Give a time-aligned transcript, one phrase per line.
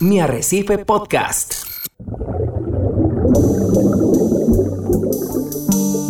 [0.00, 1.54] Mi Arrecife Podcast.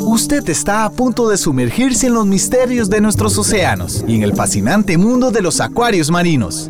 [0.05, 4.35] Usted está a punto de sumergirse en los misterios de nuestros océanos y en el
[4.35, 6.69] fascinante mundo de los acuarios marinos.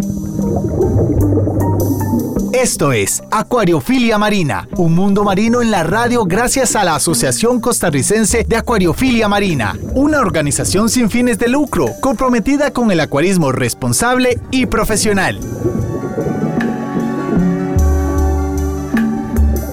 [2.53, 8.45] Esto es Acuariofilia Marina, un mundo marino en la radio gracias a la Asociación Costarricense
[8.45, 14.67] de Acuariofilia Marina, una organización sin fines de lucro comprometida con el acuarismo responsable y
[14.67, 15.41] profesional.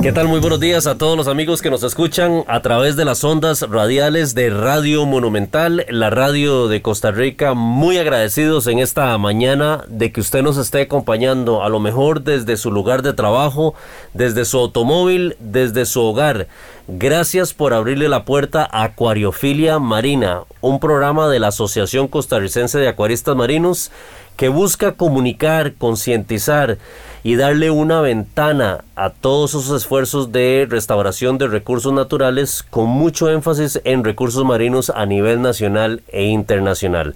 [0.05, 0.27] ¿Qué tal?
[0.27, 3.63] Muy buenos días a todos los amigos que nos escuchan a través de las ondas
[3.63, 7.55] radiales de Radio Monumental, la radio de Costa Rica.
[7.55, 12.55] Muy agradecidos en esta mañana de que usted nos esté acompañando, a lo mejor desde
[12.55, 13.73] su lugar de trabajo,
[14.13, 16.45] desde su automóvil, desde su hogar.
[16.87, 22.89] Gracias por abrirle la puerta a Acuariofilia Marina, un programa de la Asociación Costarricense de
[22.89, 23.89] Acuaristas Marinos
[24.37, 26.77] que busca comunicar, concientizar
[27.25, 33.31] y darle una ventana a todos esos esfuerzos de restauración de recursos naturales con mucho
[33.31, 37.15] énfasis en recursos marinos a nivel nacional e internacional.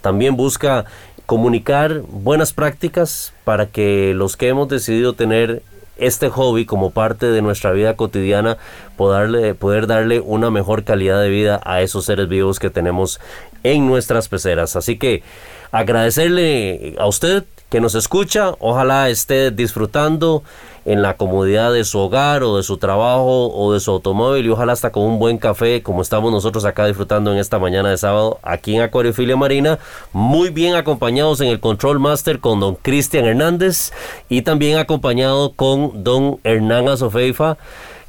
[0.00, 0.86] También busca
[1.26, 5.62] comunicar buenas prácticas para que los que hemos decidido tener
[5.96, 8.58] este hobby como parte de nuestra vida cotidiana,
[8.96, 13.20] poderle, poder darle una mejor calidad de vida a esos seres vivos que tenemos
[13.62, 14.74] en nuestras peceras.
[14.74, 15.22] Así que
[15.70, 18.54] agradecerle a usted que nos escucha.
[18.60, 20.42] Ojalá esté disfrutando
[20.84, 24.48] en la comodidad de su hogar o de su trabajo o de su automóvil y
[24.50, 27.98] ojalá hasta con un buen café como estamos nosotros acá disfrutando en esta mañana de
[27.98, 29.80] sábado aquí en Acuariofilia Marina.
[30.12, 33.92] Muy bien acompañados en el Control Master con don Cristian Hernández
[34.28, 37.58] y también acompañado con don Hernán Azofeifa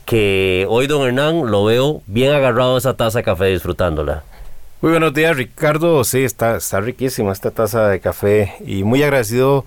[0.05, 4.23] que hoy don Hernán lo veo bien agarrado a esa taza de café disfrutándola.
[4.79, 6.03] Muy buenos días, Ricardo.
[6.03, 9.65] Sí, está, está riquísima esta taza de café y muy agradecido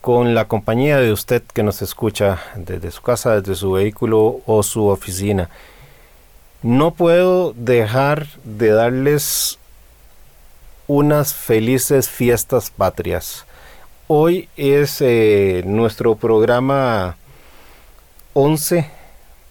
[0.00, 4.64] con la compañía de usted que nos escucha desde su casa, desde su vehículo o
[4.64, 5.48] su oficina.
[6.60, 9.60] No puedo dejar de darles
[10.88, 13.46] unas felices fiestas patrias.
[14.08, 17.16] Hoy es eh, nuestro programa
[18.34, 18.90] 11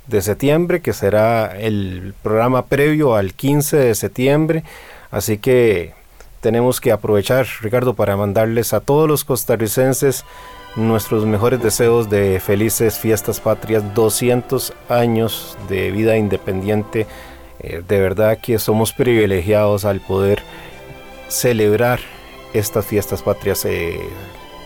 [0.08, 4.66] de septiembre, que será el programa previo al 15 de septiembre.
[5.12, 5.94] Así que
[6.41, 10.25] tenemos que aprovechar, Ricardo, para mandarles a todos los costarricenses
[10.75, 17.07] nuestros mejores deseos de felices fiestas patrias, 200 años de vida independiente.
[17.59, 20.44] Eh, de verdad que somos privilegiados al poder
[21.28, 22.00] celebrar
[22.53, 23.66] estas fiestas patrias.
[23.66, 24.00] Eh,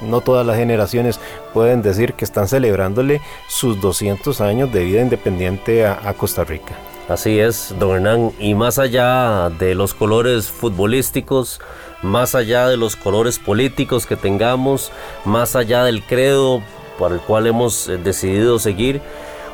[0.01, 1.19] no todas las generaciones
[1.53, 6.75] pueden decir que están celebrándole sus 200 años de vida independiente a Costa Rica.
[7.07, 8.31] Así es, don Hernán.
[8.39, 11.59] Y más allá de los colores futbolísticos,
[12.01, 14.91] más allá de los colores políticos que tengamos,
[15.25, 16.61] más allá del credo
[16.97, 19.01] por el cual hemos eh, decidido seguir,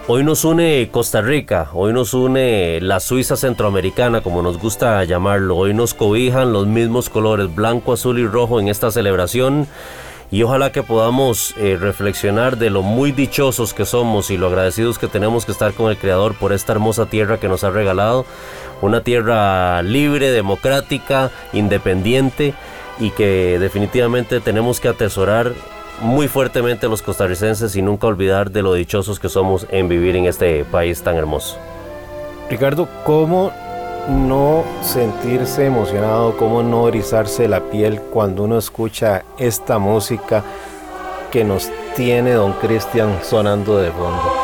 [0.07, 5.55] hoy nos une Costa Rica, hoy nos une la Suiza centroamericana, como nos gusta llamarlo.
[5.55, 9.67] Hoy nos cobijan los mismos colores, blanco, azul y rojo en esta celebración
[10.29, 14.99] y ojalá que podamos eh, reflexionar de lo muy dichosos que somos y lo agradecidos
[14.99, 18.25] que tenemos que estar con el Creador por esta hermosa tierra que nos ha regalado,
[18.81, 22.53] una tierra libre, democrática, independiente
[22.99, 25.53] y que definitivamente tenemos que atesorar
[26.01, 30.25] muy fuertemente los costarricenses y nunca olvidar de lo dichosos que somos en vivir en
[30.25, 31.57] este país tan hermoso.
[32.49, 33.51] Ricardo, ¿cómo
[34.07, 40.43] no sentirse emocionado, cómo no erizarse la piel cuando uno escucha esta música
[41.31, 44.36] que nos tiene don Cristian sonando de fondo.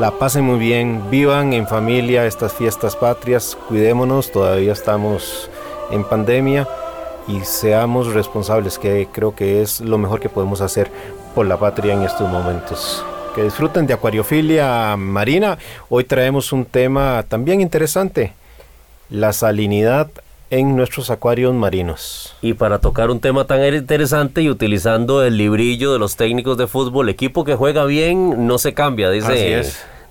[0.00, 5.50] La pasen muy bien, vivan en familia estas fiestas patrias, cuidémonos, todavía estamos
[5.90, 6.66] en pandemia
[7.28, 10.90] y seamos responsables, que creo que es lo mejor que podemos hacer
[11.34, 13.04] por la patria en estos momentos.
[13.34, 15.58] Que disfruten de acuariofilia marina.
[15.90, 18.32] Hoy traemos un tema también interesante,
[19.10, 20.08] la salinidad
[20.50, 22.34] en nuestros acuarios marinos.
[22.42, 26.66] Y para tocar un tema tan interesante y utilizando el librillo de los técnicos de
[26.66, 29.62] fútbol, equipo que juega bien no se cambia, dice,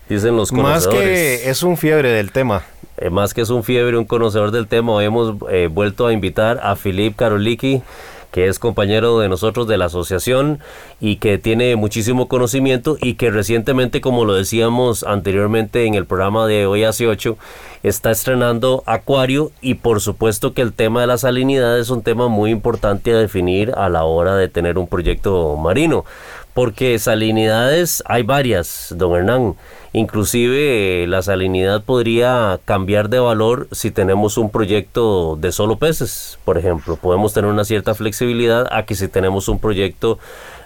[0.08, 0.96] dicen los conocedores.
[0.96, 2.64] Más que es un fiebre del tema.
[2.98, 6.60] eh, más que es un fiebre, un conocedor del tema, hemos eh, vuelto a invitar
[6.64, 7.82] a Filip Karoliki
[8.32, 10.60] que es compañero de nosotros de la asociación
[11.00, 16.46] y que tiene muchísimo conocimiento y que recientemente, como lo decíamos anteriormente en el programa
[16.46, 17.38] de hoy hace 8,
[17.84, 22.28] está estrenando Acuario y por supuesto que el tema de la salinidad es un tema
[22.28, 26.06] muy importante a definir a la hora de tener un proyecto marino,
[26.54, 29.56] porque salinidades hay varias, don Hernán.
[29.92, 36.38] Inclusive eh, la salinidad podría cambiar de valor si tenemos un proyecto de solo peces,
[36.46, 36.96] por ejemplo.
[36.96, 40.20] Podemos tener una cierta flexibilidad a que si tenemos un proyecto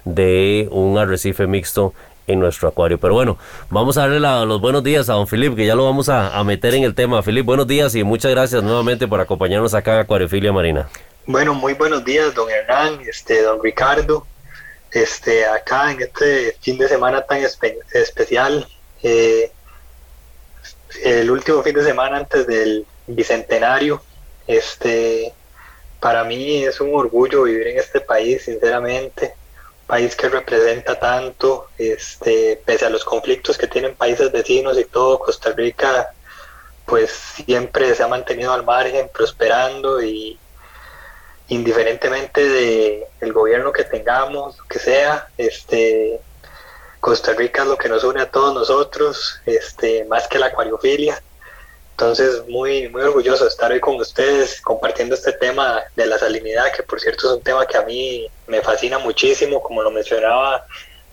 [0.04, 1.94] de un arrecife mixto
[2.28, 2.98] en nuestro acuario.
[2.98, 3.38] Pero bueno,
[3.70, 6.74] vamos a darle los buenos días a don Filip, que ya lo vamos a, meter
[6.76, 7.24] en el tema.
[7.24, 10.90] Filip, buenos días y muchas gracias nuevamente por acompañarnos acá en Acuariofilia Marina.
[11.26, 14.26] Bueno, muy buenos días, don Hernán, este, don Ricardo.
[14.94, 17.42] Este, acá en este fin de semana tan
[17.94, 18.68] especial,
[19.02, 19.52] eh,
[21.04, 24.04] el último fin de semana antes del bicentenario,
[24.46, 25.34] este,
[26.00, 29.34] para mí es un orgullo vivir en este país, sinceramente,
[29.88, 35.18] país que representa tanto, este, pese a los conflictos que tienen países vecinos y todo,
[35.18, 36.14] Costa Rica,
[36.86, 40.38] pues siempre se ha mantenido al margen, prosperando y
[41.48, 46.20] indiferentemente de el gobierno que tengamos, que sea, este,
[47.00, 51.22] Costa Rica es lo que nos une a todos nosotros, este, más que la acuariofilia.
[51.92, 56.72] Entonces, muy, muy orgulloso de estar hoy con ustedes compartiendo este tema de la salinidad,
[56.72, 60.66] que por cierto es un tema que a mí me fascina muchísimo, como lo mencionaba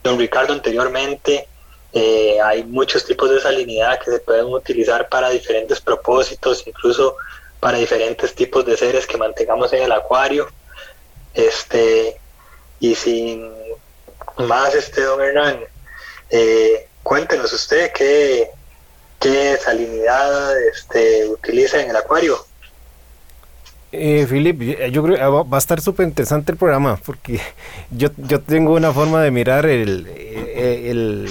[0.03, 1.47] don Ricardo anteriormente.
[1.93, 7.17] Eh, hay muchos tipos de salinidad que se pueden utilizar para diferentes propósitos, incluso
[7.61, 10.49] para diferentes tipos de seres que mantengamos en el acuario.
[11.35, 12.17] Este,
[12.81, 13.53] y sin
[14.39, 15.61] más, este don Hernán,
[16.31, 18.49] eh, cuéntenos usted qué,
[19.19, 22.39] qué salinidad este, utiliza en el acuario.
[23.93, 24.61] Eh, Philip,
[24.93, 27.41] yo creo que va a estar súper interesante el programa porque
[27.91, 31.29] yo, yo tengo una forma de mirar el, eh, el,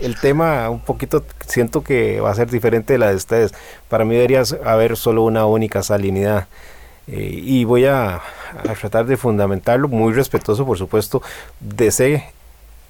[0.00, 3.52] el, tema un poquito, siento que va a ser diferente de la de ustedes.
[3.88, 6.46] Para mí debería haber solo una única salinidad
[7.06, 8.20] eh, y voy a,
[8.80, 11.22] tratar de fundamentarlo, muy respetuoso por supuesto,
[11.60, 11.90] de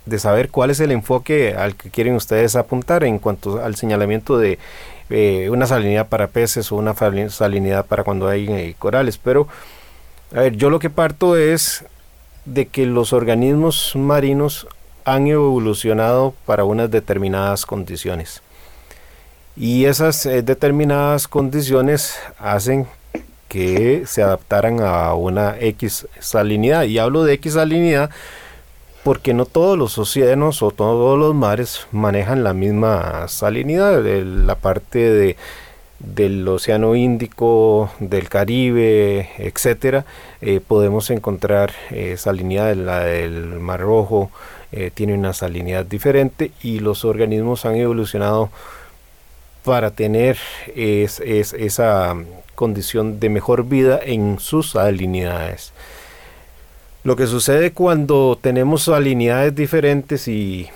[0.07, 4.39] de saber cuál es el enfoque al que quieren ustedes apuntar en cuanto al señalamiento
[4.39, 4.59] de
[5.11, 9.19] eh, una salinidad para peces o una salinidad para cuando hay eh, corales.
[9.19, 9.47] Pero,
[10.35, 11.85] a ver, yo lo que parto es
[12.45, 14.67] de que los organismos marinos
[15.15, 18.43] han evolucionado para unas determinadas condiciones.
[19.57, 22.87] Y esas eh, determinadas condiciones hacen
[23.49, 26.85] que se adaptaran a una X salinidad.
[26.85, 28.11] Y hablo de X salinidad
[29.03, 34.03] porque no todos los océanos o todos los mares manejan la misma salinidad.
[34.03, 35.37] La parte de,
[35.99, 40.05] del Océano Índico, del Caribe, etcétera,
[40.41, 44.31] eh, podemos encontrar eh, salinidad, la del Mar Rojo
[44.73, 48.51] eh, tiene una salinidad diferente y los organismos han evolucionado
[49.65, 50.39] para tener
[50.75, 52.17] esa
[52.55, 55.73] condición de mejor vida en sus salinidades.
[57.03, 60.69] Lo que sucede cuando tenemos salinidades diferentes y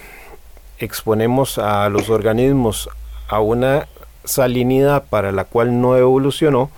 [0.78, 2.88] exponemos a los organismos
[3.28, 3.88] a una
[4.24, 6.70] salinidad para la cual no evolucionó,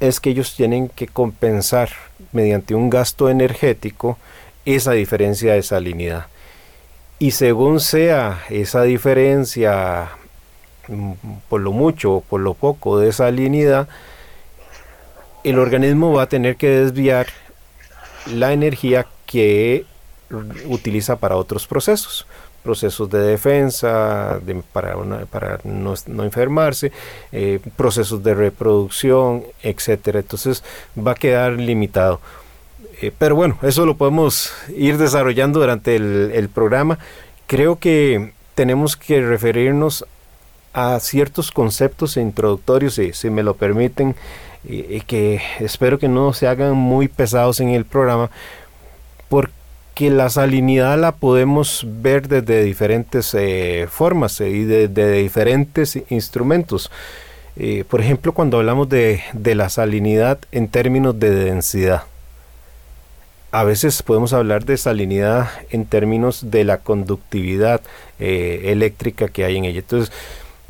[0.00, 1.90] es que ellos tienen que compensar
[2.32, 4.18] mediante un gasto energético
[4.66, 6.26] esa diferencia de salinidad.
[7.18, 10.10] Y según sea esa diferencia,
[10.88, 11.12] mm,
[11.48, 13.88] por lo mucho o por lo poco de salinidad,
[15.44, 17.28] el organismo va a tener que desviar
[18.26, 19.86] la energía que
[20.66, 22.26] utiliza para otros procesos
[22.66, 24.40] procesos de defensa
[24.72, 24.96] para,
[25.30, 25.94] para no,
[26.24, 26.90] enfermarse,
[27.30, 30.18] eh, procesos de reproducción, etcétera.
[30.18, 30.64] Entonces
[30.98, 32.20] va a quedar limitado.
[33.00, 36.98] Eh, pero bueno, eso lo podemos ir desarrollando durante el, programa.
[37.46, 40.04] Creo que tenemos que referirnos
[40.72, 44.14] a ciertos conceptos introductorios, si, si me lo permiten,
[44.68, 48.30] y, que espero que no se hagan muy pesados en el programa,
[49.28, 54.88] porque la salinidad la podemos ver desde diferentes eh, formas eh, y de,
[55.22, 56.90] diferentes instrumentos.
[57.56, 62.02] Eh, por ejemplo, cuando hablamos de, la salinidad en términos de densidad,
[63.56, 67.80] a veces podemos hablar de salinidad en términos de la conductividad
[68.18, 69.78] eléctrica que hay en ella.
[69.78, 70.12] Entonces,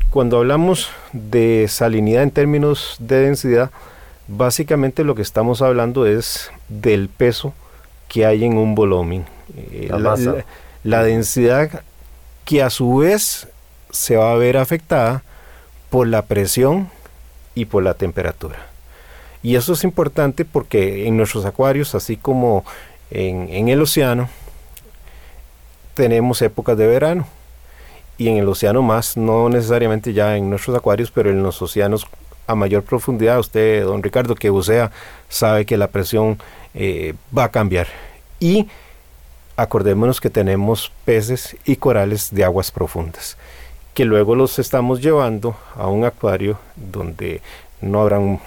[0.09, 3.71] cuando hablamos de salinidad en términos de densidad,
[4.29, 7.53] básicamente lo que estamos hablando es del peso
[8.07, 9.25] que hay en un volumen.
[9.57, 9.89] Eh,
[10.83, 11.83] la, densidad
[12.45, 13.49] que a su vez
[13.91, 15.23] se va a ver afectada
[15.89, 16.89] por la presión
[17.53, 18.55] y por la temperatura.
[19.43, 22.65] Y eso es importante porque en nuestros acuarios, así como
[23.11, 24.29] en, en el océano,
[25.93, 27.27] tenemos épocas de verano.
[28.17, 32.07] Y en el océano más, no necesariamente ya en nuestros acuarios, pero en los océanos
[32.47, 34.91] a mayor profundidad, usted, don Ricardo, que bucea,
[35.29, 36.39] sabe que la presión
[36.73, 37.87] eh, va a cambiar.
[38.39, 38.67] Y
[39.57, 43.37] acordémonos que tenemos peces y corales de aguas profundas,
[43.93, 47.41] que luego los estamos llevando a un acuario donde
[47.81, 48.39] no habrán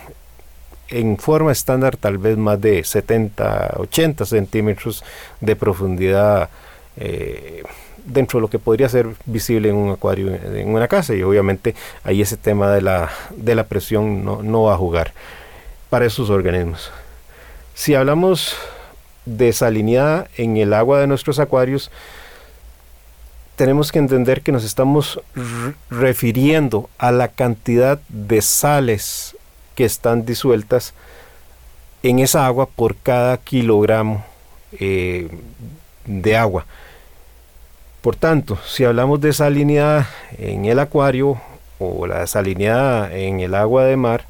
[0.90, 5.04] en forma estándar tal vez más de 70, 80 centímetros
[5.40, 6.50] de profundidad
[6.96, 7.62] eh,
[8.04, 11.74] dentro de lo que podría ser visible en un acuario en una casa y obviamente
[12.02, 15.12] ahí ese tema de la, de la presión no, no va a jugar
[15.90, 16.90] para esos organismos.
[17.74, 18.54] Si hablamos
[19.26, 21.90] de salinidad en el agua de nuestros acuarios,
[23.56, 25.20] tenemos que entender que nos estamos
[25.90, 29.36] refiriendo a la cantidad de sales
[29.80, 30.92] que están disueltas
[32.02, 34.22] en esa agua por cada kilogramo
[34.78, 35.30] eh,
[36.04, 36.66] de agua.
[38.02, 40.06] Por tanto, si hablamos de salinidad
[40.36, 41.40] en el acuario
[41.78, 44.26] o la salinidad en el agua de mar,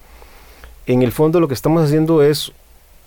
[0.86, 2.52] en el fondo lo que estamos haciendo es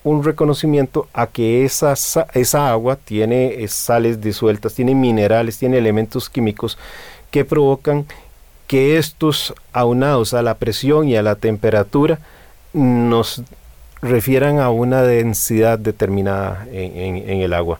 [0.03, 1.93] un reconocimiento a que esa,
[2.33, 6.77] esa agua tiene sales disueltas, tiene minerales, tiene elementos químicos
[7.31, 8.05] que provocan
[8.74, 12.18] que estos aunados a la presión y a la temperatura
[12.74, 13.44] nos
[14.01, 17.80] refieran a una densidad determinada en, en el agua.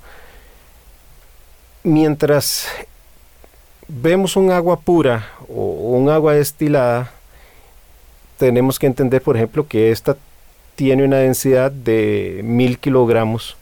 [1.82, 2.68] Mientras
[3.88, 5.64] vemos un agua pura o
[5.98, 7.12] un agua destilada,
[8.38, 10.16] tenemos que entender, por ejemplo, que esta
[10.76, 13.58] tiene una densidad de mil kilogramos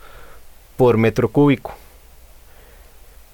[0.75, 1.75] por metro cúbico,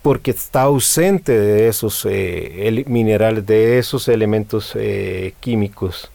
[0.02, 6.12] porque está ausente de esos eh, minerales, de esos elementos eh, químicos.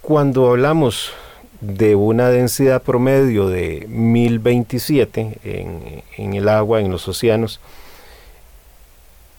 [0.00, 1.12] Cuando hablamos
[1.60, 7.60] de una densidad promedio de 1027 en, en el agua, en los océanos,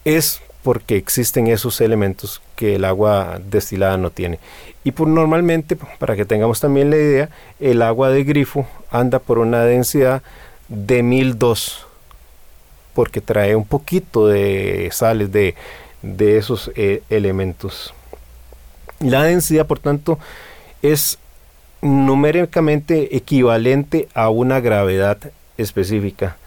[0.03, 4.39] es porque existen esos elementos que el agua destilada no tiene.
[4.84, 7.29] Y por normalmente, para que tengamos también la idea,
[7.60, 10.24] el agua de grifo anda por una densidad
[10.67, 11.85] de 1002,
[12.95, 15.53] porque trae un poquito de sales de,
[16.01, 17.93] de esos eh, elementos.
[18.99, 20.17] La densidad, por tanto,
[20.81, 21.19] es
[21.81, 25.17] numéricamente equivalente a una gravedad
[25.57, 26.37] específica,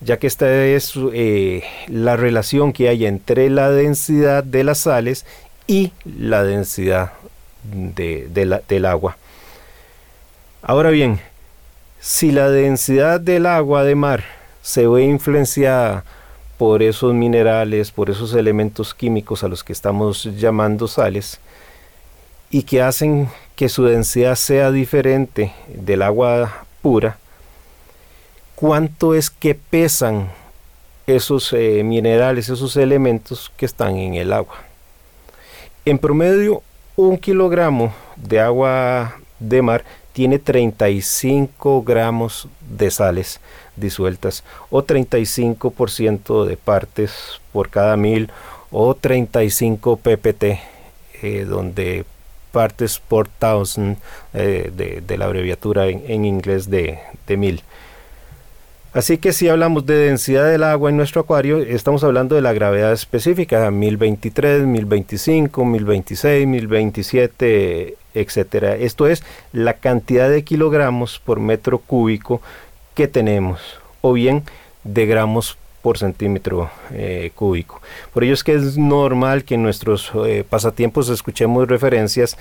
[0.00, 5.24] ya que esta es eh, la relación que hay entre la densidad de las sales
[5.66, 7.12] y la densidad
[7.64, 8.28] de,
[8.68, 9.16] del agua.
[10.62, 11.18] Ahora bien,
[11.98, 14.24] si la densidad del agua de mar
[14.64, 16.04] se ve influenciada
[16.56, 21.38] por esos minerales, por esos elementos químicos a los que estamos llamando sales,
[22.48, 27.18] y que hacen que su densidad sea diferente del agua pura,
[28.54, 30.30] cuánto es que pesan
[31.06, 34.56] esos eh, minerales, esos elementos que están en el agua.
[35.84, 36.62] En promedio,
[36.96, 43.40] un kilogramo de agua de mar tiene 35 gramos de sales
[43.76, 48.30] disueltas o 35% de partes por cada mil
[48.70, 50.58] o 35 ppt,
[51.22, 52.04] eh, donde
[52.50, 53.96] partes por thousand
[54.32, 57.62] eh, de, la abreviatura en, inglés de, de, mil.
[58.92, 62.52] Así que si hablamos de densidad del agua en nuestro acuario, estamos hablando de la
[62.52, 68.76] gravedad específica, 1023, 1025, 1026, 1027, etcétera.
[68.76, 72.40] Esto es la cantidad de kilogramos por metro cúbico
[72.94, 73.60] que tenemos,
[74.00, 74.44] o bien
[74.84, 77.82] de gramos por centímetro eh, cúbico.
[78.14, 82.38] Por ello es que es normal que en nuestros eh, pasatiempos escuchemos referencias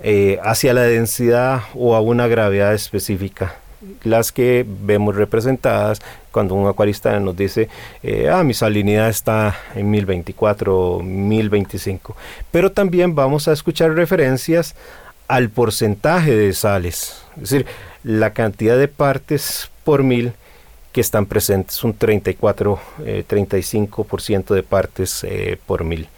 [0.00, 3.56] eh, hacia la densidad o a una gravedad específica
[4.04, 6.00] las que vemos representadas
[6.30, 7.68] cuando un acuarista nos dice,
[8.30, 12.16] ah, mi salinidad está en 1024 1025.
[12.52, 14.76] Pero también vamos a escuchar referencias
[15.26, 17.66] al porcentaje de sales, es decir,
[18.04, 20.32] la cantidad de partes por mil
[20.92, 22.78] que están presentes, un 34,
[23.28, 26.08] 35% eh, de partes eh, por mil.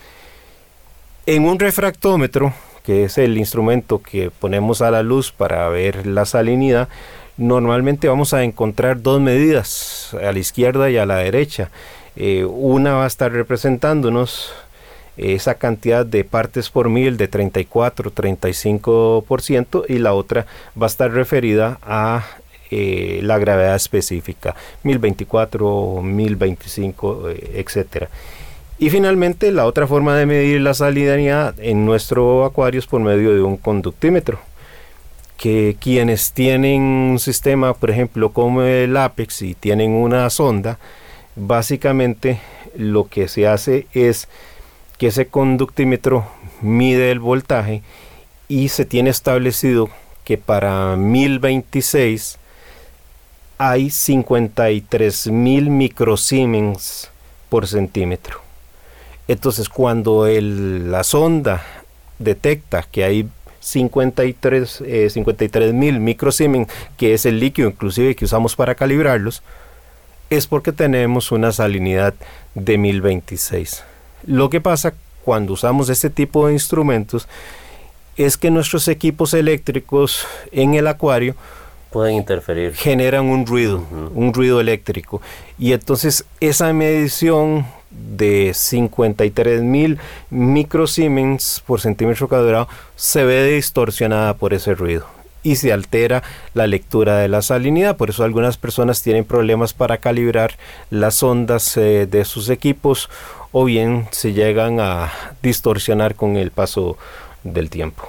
[1.26, 6.26] En un refractómetro, que es el instrumento que ponemos a la luz para ver la
[6.26, 6.88] salinidad,
[7.36, 11.70] normalmente vamos a encontrar dos medidas, a la izquierda y a la derecha.
[12.16, 14.52] Eh, una va a estar representándonos
[15.16, 20.46] esa cantidad de partes por mil de 34, 35% y la otra
[20.80, 22.24] va a estar referida a
[22.70, 28.08] eh, la gravedad específica, 1024, 1025, etc.
[28.78, 33.32] Y finalmente, la otra forma de medir la salinidad en nuestro acuario es por medio
[33.32, 34.40] de un conductímetro.
[35.36, 40.78] Que quienes tienen un sistema, por ejemplo, como el Apex y tienen una sonda,
[41.36, 42.40] básicamente
[42.76, 44.28] lo que se hace es
[44.98, 46.26] que ese conductímetro
[46.62, 47.82] mide el voltaje
[48.48, 49.90] y se tiene establecido
[50.24, 52.38] que para 1026
[53.58, 57.10] hay 53 mil microsiemens
[57.48, 58.40] por centímetro.
[59.28, 61.64] Entonces cuando la sonda
[62.18, 63.28] detecta que hay
[63.60, 69.42] 53 eh, mil microsiemens, que es el líquido inclusive que usamos para calibrarlos,
[70.30, 72.14] es porque tenemos una salinidad
[72.54, 73.84] de 1026.
[74.26, 77.28] Lo que pasa cuando usamos este tipo de instrumentos
[78.16, 81.34] es que nuestros equipos eléctricos en el acuario
[81.90, 82.74] pueden interferir.
[82.74, 85.22] Generan un ruido, un ruido eléctrico.
[85.58, 94.52] Y entonces esa medición de 53 mil microsiemens por centímetro cuadrado se ve distorsionada por
[94.54, 95.06] ese ruido
[95.44, 97.96] y se altera la lectura de la salinidad.
[97.96, 100.56] Por eso algunas personas tienen problemas para calibrar
[100.90, 103.08] las ondas eh, de sus equipos
[103.56, 106.98] o bien se llegan a distorsionar con el paso
[107.44, 108.02] del tiempo.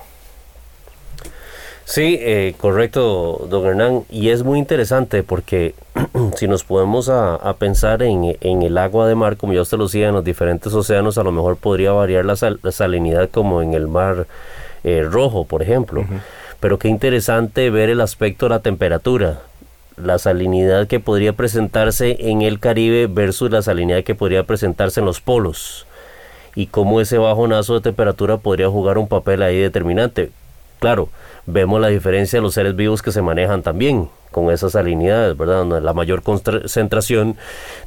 [1.85, 4.05] Sí, eh, correcto, don Hernán.
[4.09, 5.75] Y es muy interesante porque
[6.35, 10.07] si nos podemos a, pensar en, el agua de mar, como ya usted lo decía,
[10.07, 14.25] en los diferentes océanos, a lo mejor podría variar la, salinidad como en el mar
[14.83, 16.05] eh, rojo, por ejemplo.
[16.59, 19.41] Pero qué interesante ver el aspecto de la temperatura,
[19.97, 25.05] la salinidad que podría presentarse en el Caribe versus la salinidad que podría presentarse en
[25.05, 25.85] los polos
[26.55, 30.31] y cómo ese bajonazo de temperatura podría jugar un papel ahí determinante.
[30.79, 31.09] Claro,
[31.45, 35.59] vemos la diferencia de los seres vivos que se manejan también con esas salinidades, ¿verdad?
[35.59, 37.37] Donde la mayor concentración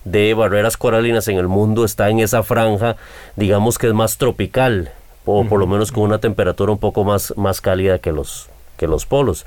[0.05, 2.97] de barreras coralinas en el mundo está en esa franja,
[3.37, 4.91] digamos que es más tropical,
[5.27, 8.49] o por lo menos con una temperatura un poco más, más cálida que los,
[8.79, 9.45] que los polos.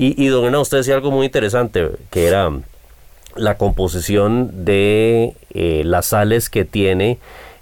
[0.00, 2.50] Y, y don usted decía algo muy interesante, que era
[3.36, 7.18] la composición de eh, las sales que tiene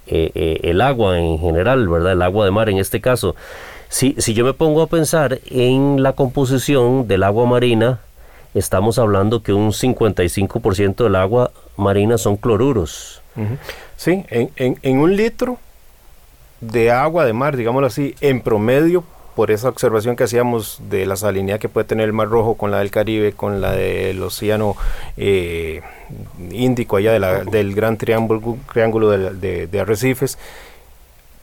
[0.07, 2.13] eh, eh, el agua en general, ¿verdad?
[2.13, 3.35] El agua de mar en este caso.
[3.89, 7.99] Si, si yo me pongo a pensar en la composición del agua marina,
[8.53, 13.21] estamos hablando que un 55% del agua marina son cloruros.
[13.97, 15.57] Sí, en, en, en, un litro
[16.61, 19.03] de agua de mar, digámoslo así, en promedio,
[19.39, 22.71] por esa observación que hacíamos de la salinidad que puede tener el Mar Rojo con
[22.71, 24.75] la del Caribe, con la del Océano
[25.15, 25.79] eh,
[26.51, 30.37] Índico, allá del Gran Triángulo, triángulo de, de Arrecifes,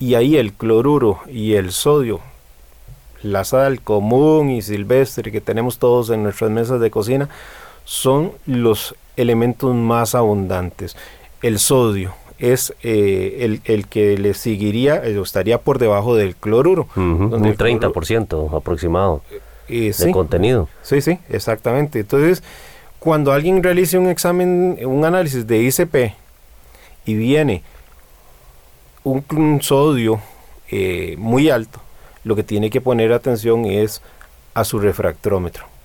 [0.00, 2.18] Y ahí el cloruro y el sodio,
[3.22, 7.28] la sal común y silvestre que tenemos todos en nuestras mesas de cocina,
[7.86, 10.96] son los elementos más abundantes.
[11.40, 16.88] El sodio es eh, el, que le seguiría, eh, estaría por debajo del cloruro.
[16.96, 19.22] un 30% aproximado
[19.68, 20.68] de contenido.
[20.82, 22.00] Sí, sí, exactamente.
[22.00, 22.42] Entonces,
[22.98, 26.14] cuando alguien realice un examen, un análisis de ICP
[27.06, 27.62] y viene
[29.04, 30.20] un, sodio
[30.70, 31.80] eh, muy alto,
[32.24, 34.02] lo que tiene que poner atención es
[34.54, 35.75] a su refractómetro.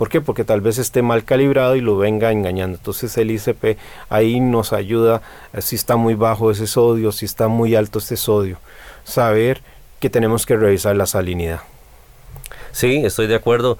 [0.00, 0.22] ¿Por qué?
[0.22, 2.78] Porque tal vez esté mal calibrado y lo venga engañando.
[2.78, 3.76] Entonces el ICP
[4.08, 5.20] ahí nos ayuda
[5.52, 8.56] eh, si está muy bajo ese sodio, si está muy alto este sodio.
[9.04, 9.60] Saber
[9.98, 11.60] que tenemos que revisar la salinidad.
[12.72, 13.76] Sí, estoy de acuerdo.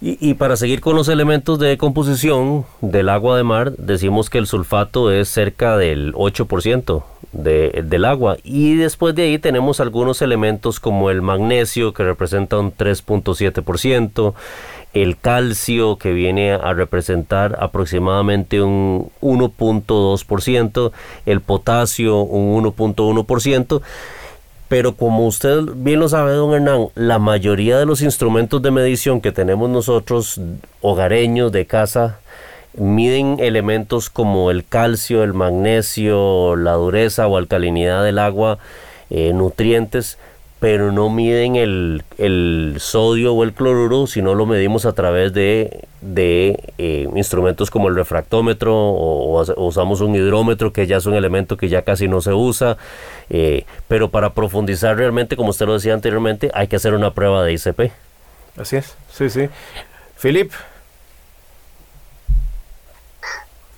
[0.00, 4.46] Y, para seguir con los elementos de composición del agua de mar, decimos que el
[4.46, 8.36] sulfato es cerca del 8% de, del agua.
[8.42, 14.34] Y después de ahí tenemos algunos elementos como el magnesio, que representa un 3.7%,
[14.94, 20.92] el calcio, que viene a representar aproximadamente un 1.2%,
[21.26, 23.82] el potasio, un 1.1%.
[24.68, 29.20] Pero como usted bien lo sabe, don Hernán, la mayoría de los instrumentos de medición
[29.20, 30.40] que tenemos nosotros,
[30.80, 32.18] hogareños de casa,
[32.76, 38.58] miden elementos como el calcio, el magnesio, la dureza o alcalinidad del agua,
[39.10, 40.18] eh, nutrientes,
[40.64, 45.84] pero no miden el, sodio o el cloruro, sino lo medimos a través de,
[46.78, 51.68] eh, instrumentos como el refractómetro o, usamos un hidrómetro, que ya es un elemento que
[51.68, 52.78] ya casi no se usa.
[53.28, 57.44] Eh, pero para profundizar realmente, como usted lo decía anteriormente, hay que hacer una prueba
[57.44, 57.92] de ICP.
[58.56, 59.50] Así es, sí, sí.
[60.18, 60.50] Philip.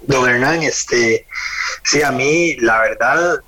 [0.03, 1.27] Don Hernán, este,
[1.83, 3.41] sí, a mí la verdad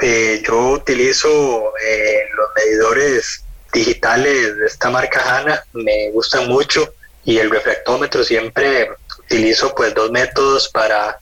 [0.00, 7.38] eh, yo utilizo eh, los medidores digitales de esta marca HANA me gustan mucho y
[7.38, 11.18] el refractómetro siempre utilizo pues dos métodos para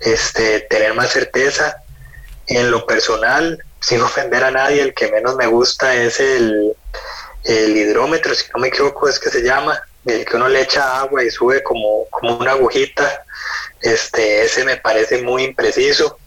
[0.00, 1.76] este, tener más certeza.
[2.46, 6.74] En lo personal, sin ofender a nadie, el que menos me gusta es el,
[7.44, 11.00] el hidrómetro, si no me equivoco es que se llama, el que uno le echa
[11.00, 13.24] agua y sube como, como una agujita,
[13.80, 16.18] este, ese me parece muy impreciso.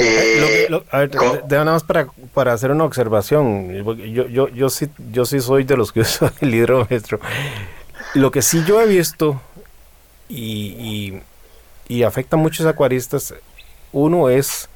[0.00, 1.10] Eh, a ver,
[1.50, 3.72] nada más para, para, hacer una observación.
[3.72, 7.18] Yo, yo, yo, sí, yo sí soy de los que usan el hidrómetro.
[8.14, 9.40] Lo que sí yo he visto
[10.28, 11.20] y,
[11.88, 13.34] y, afecta a muchos acuaristas,
[13.92, 14.68] uno es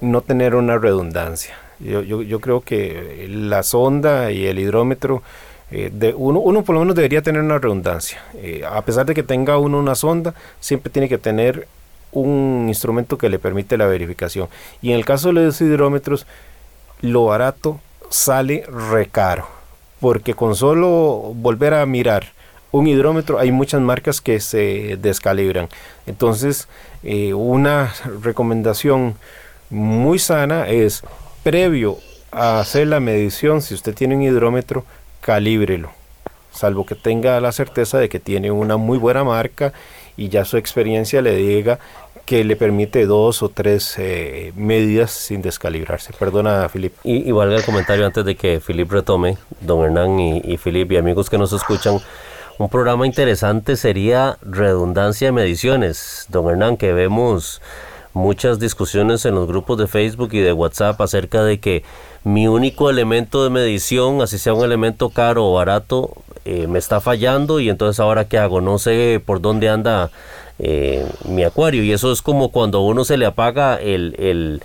[0.00, 1.56] no tener una redundancia.
[1.78, 5.22] Yo, yo, yo creo que la sonda y el hidrómetro,
[5.70, 8.22] eh, de uno, uno por lo menos debería tener una redundancia.
[8.34, 11.66] Eh, a pesar de que tenga uno una sonda, siempre tiene que tener
[12.12, 14.48] un instrumento que le permite la verificación.
[14.82, 16.26] Y en el caso de los hidrómetros,
[17.00, 19.46] lo barato sale recaro,
[20.00, 22.36] porque con solo volver a mirar
[22.72, 25.68] un hidrómetro hay muchas marcas que se descalibran.
[26.06, 26.68] Entonces,
[27.02, 29.14] eh, una recomendación
[29.70, 31.02] muy sana es
[31.42, 31.98] previo
[32.32, 34.84] a hacer la medición, si usted tiene un hidrómetro,
[35.20, 35.90] calíbrelo,
[36.50, 39.72] salvo que tenga la certeza de que tiene una muy buena marca
[40.16, 41.78] y ya su experiencia le diga
[42.24, 46.12] que le permite dos o tres eh, medidas sin descalibrarse.
[46.18, 46.94] Perdona, Filip.
[47.04, 50.96] Y, valga el comentario antes de que Filip retome, don Hernán y, y Filip y
[50.96, 52.00] amigos que nos escuchan.
[52.58, 56.26] Un programa interesante sería redundancia de mediciones.
[56.28, 57.60] Don Hernán, que vemos
[58.16, 61.84] muchas discusiones en los grupos de Facebook y de WhatsApp acerca de que
[62.24, 66.14] mi único elemento de medición, así sea un elemento caro o barato,
[66.46, 70.10] eh, me está fallando y entonces ahora qué hago, no sé por dónde anda
[70.58, 71.84] eh, mi acuario.
[71.84, 74.62] Y eso es como cuando a uno se le apaga el, el,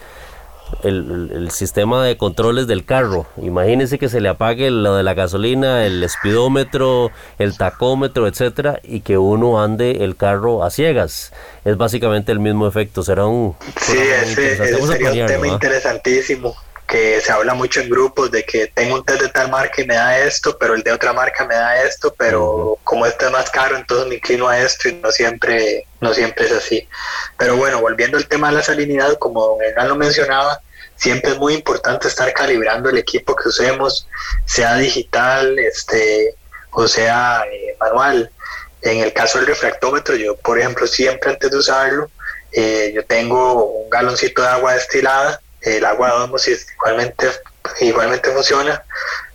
[0.84, 3.28] el, sistema de controles del carro.
[3.42, 9.02] Imagínense que se le apague lo de la gasolina, el speedómetro, el tacómetro, etcétera, y
[9.02, 11.34] que uno ande el carro a ciegas.
[11.66, 13.04] Es básicamente el mismo efecto.
[13.04, 13.56] Será un.
[13.82, 16.56] Sí, ese, sería un tema interesantísimo
[16.92, 19.86] que se habla mucho en grupos de que tengo un test de tal marca y
[19.86, 23.32] me da esto, pero el de otra marca me da esto, pero como este es
[23.32, 26.86] más caro, entonces me inclino a esto y no siempre, no siempre es así.
[27.38, 30.60] Pero bueno, volviendo al tema de la salinidad, como Hernán lo mencionaba,
[30.98, 34.06] siempre es muy importante estar calibrando el equipo que usemos,
[34.44, 36.36] sea digital, este,
[36.72, 38.30] o sea eh, manual.
[38.82, 42.12] En el caso del refractómetro, yo por ejemplo siempre antes de usarlo,
[42.52, 47.28] eh, yo tengo un galoncito de agua destilada el agua de igualmente,
[47.82, 48.84] igualmente funciona.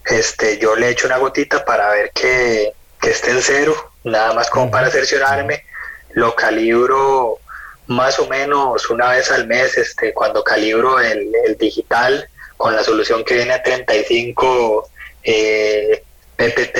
[0.05, 4.71] Este, yo le echo una gotita para ver que, esté en cero, nada más como
[4.71, 5.65] para cerciorarme.
[6.11, 7.39] Lo calibro
[7.87, 13.25] más o menos una vez al mes, este, cuando calibro el, digital con la solución
[13.25, 14.91] que viene a 35
[15.23, 16.03] eh,
[16.37, 16.79] ppt,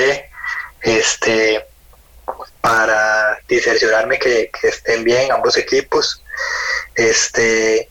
[0.81, 1.65] este,
[2.59, 6.21] para cerciorarme que, que, estén bien ambos equipos.
[6.95, 7.89] Este,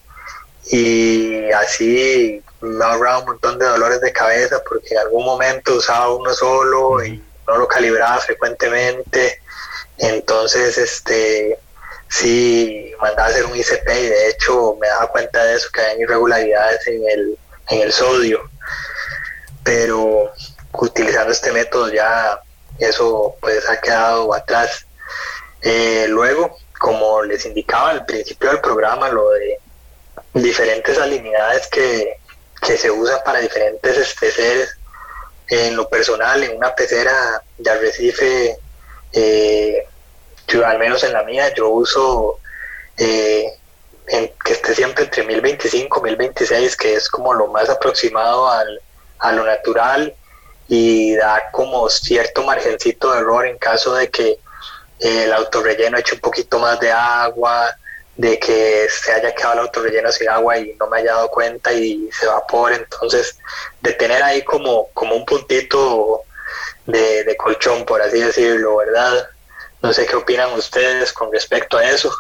[0.71, 5.75] y así me ha ahorrado un montón de dolores de cabeza porque en algún momento
[5.75, 9.41] usaba uno solo y no lo calibraba frecuentemente.
[9.99, 11.59] Entonces este
[12.09, 15.81] sí mandaba a hacer un ICP y de hecho me daba cuenta de eso que
[15.81, 18.51] hay irregularidades en el, en el sodio.
[19.63, 20.33] Pero
[20.73, 22.41] utilizando este método ya
[22.79, 24.87] eso pues ha quedado atrás.
[25.63, 29.59] Eh, luego como les indicaba al principio del programa lo de
[30.43, 32.17] diferentes salinidades que,
[32.63, 34.77] se usan para diferentes especies.
[35.49, 38.59] En lo personal, en una pecera de arrecife,
[39.13, 39.87] eh,
[40.49, 42.41] yo, al menos en la mía, yo uso
[42.97, 43.53] eh,
[44.45, 48.81] que esté siempre entre 1025 1026, que es como lo más aproximado al,
[49.21, 50.15] a lo natural
[50.69, 54.39] y da como cierto margencito de error en caso de que
[54.99, 57.77] el autorrelleno eche un poquito más de agua,
[58.17, 61.29] de que se haya quedado el auto relleno sin agua y no me haya dado
[61.29, 62.77] cuenta y se evapore.
[62.77, 63.39] Entonces,
[63.83, 66.23] de tener ahí como, como un puntito
[66.87, 69.29] de, colchón, por así decirlo, ¿verdad?
[69.83, 72.11] No sé qué opinan ustedes con respecto a eso.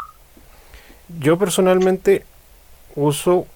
[1.18, 2.24] Yo personalmente
[2.94, 3.46] uso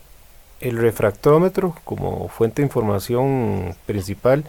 [0.60, 4.44] el refractómetro como fuente de información principal,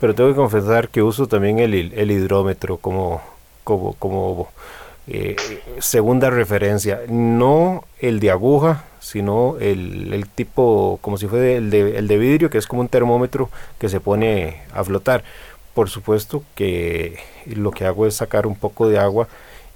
[0.00, 3.22] pero tengo que confesar que uso también el, el hidrómetro como,
[3.64, 4.50] como, como
[5.08, 5.36] eh,
[5.78, 12.08] segunda referencia, no el de aguja, sino el, tipo, como si fuera el de, el
[12.08, 15.22] de vidrio, que es como un termómetro que se pone a flotar.
[15.74, 19.28] Por supuesto que lo que hago es sacar un poco de agua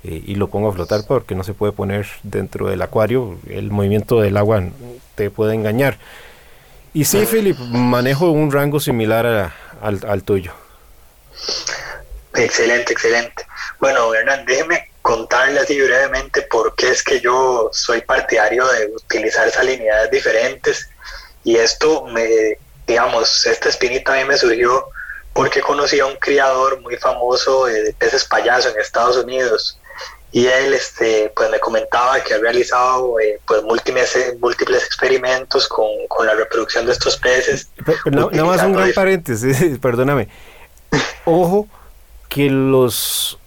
[0.03, 3.71] eh, y lo pongo a flotar porque no se puede poner dentro del acuario, el
[3.71, 4.65] movimiento del agua
[5.15, 5.99] te puede engañar.
[6.93, 10.53] Y sí, Philip, manejo un rango similar al, al tuyo.
[12.35, 13.47] Excelente, excelente.
[13.79, 19.51] Bueno, Hernán, déjeme contarle así brevemente por qué es que yo soy partidario de utilizar
[19.51, 20.89] salinidades diferentes.
[21.45, 24.87] Y esto me, digamos, esta espinita a mí me surgió
[25.33, 29.79] porque conocí a un criador muy famoso de peces payaso en Estados Unidos.
[30.33, 35.89] Y él este pues me comentaba que ha realizado eh, pues múltiples múltiples experimentos con,
[36.07, 37.69] con, la reproducción de estos peces
[38.05, 40.29] nada más un gran paréntesis perdóname.
[41.25, 41.67] Ojo
[42.29, 43.40] que los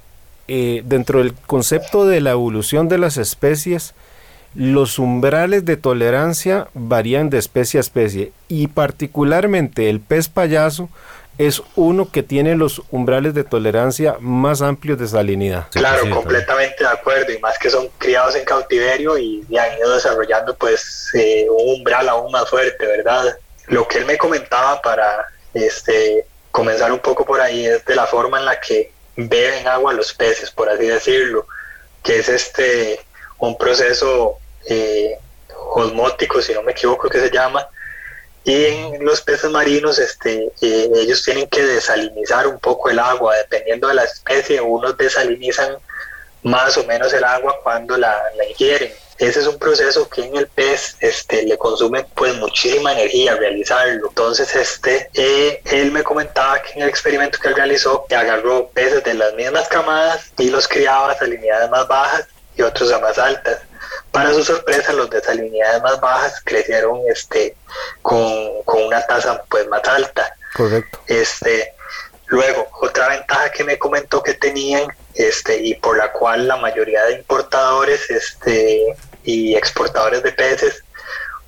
[0.56, 3.96] eh, dentro del concepto de la evolución de las especies
[4.54, 10.89] los umbrales de tolerancia varían de especie a especie y particularmente el pez payaso
[11.39, 15.66] es uno que tiene los umbrales de tolerancia más amplios de salinidad.
[15.72, 20.56] Claro, completamente de acuerdo, y más que son criados en cautiverio y, han ido desarrollando
[20.56, 23.36] pues eh, un umbral aún más fuerte, ¿verdad?
[23.70, 28.06] Lo que él me comentaba para este, comenzar un poco por ahí es de la
[28.06, 31.45] forma en la que beben agua los peces, por así decirlo,
[32.04, 32.99] que es este
[33.38, 35.17] un proceso eh,
[35.73, 37.67] osmótico, si no me equivoco que se llama,
[38.45, 43.36] y en los peces marinos, este, eh, ellos tienen que desalinizar un poco el agua,
[43.38, 45.78] dependiendo de la especie, unos desalinizan
[46.43, 48.91] más o menos el agua cuando la, ingieren.
[49.24, 54.10] Ese es un proceso que en el pez este, le consume pues muchísima energía realizarlo.
[54.10, 58.68] Entonces, este, eh, él me comentaba que en el experimento que él realizó, que agarró
[58.72, 63.00] peces de las mismas camadas y los criaba a salinidades más bajas y otros a
[63.00, 63.60] más altas.
[64.12, 67.56] Para su sorpresa, los de salinidades más bajas crecieron este,
[68.02, 68.28] con,
[68.66, 70.36] una tasa pues, más alta.
[70.54, 71.00] Correcto.
[71.08, 71.74] Este,
[72.26, 77.06] luego, otra ventaja que me comentó que tenían este, y por la cual la mayoría
[77.06, 80.84] de importadores este, y exportadores de peces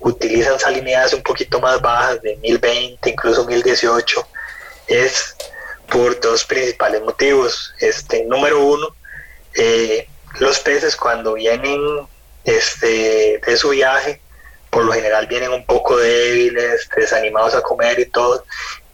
[0.00, 4.26] utilizan salinidades un poquito más bajas, de 1020, incluso 1018,
[4.88, 5.36] es
[5.90, 7.72] por dos principales motivos.
[7.80, 8.94] Este, número uno,
[9.54, 10.08] eh,
[10.38, 11.80] los peces cuando vienen
[12.44, 14.20] este, de su viaje,
[14.70, 18.44] por lo general vienen un poco débiles, desanimados a comer y todo,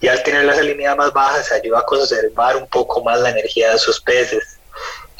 [0.01, 3.31] y al tener la salinidad más baja se ayuda a conservar un poco más la
[3.31, 4.59] energía de sus peces.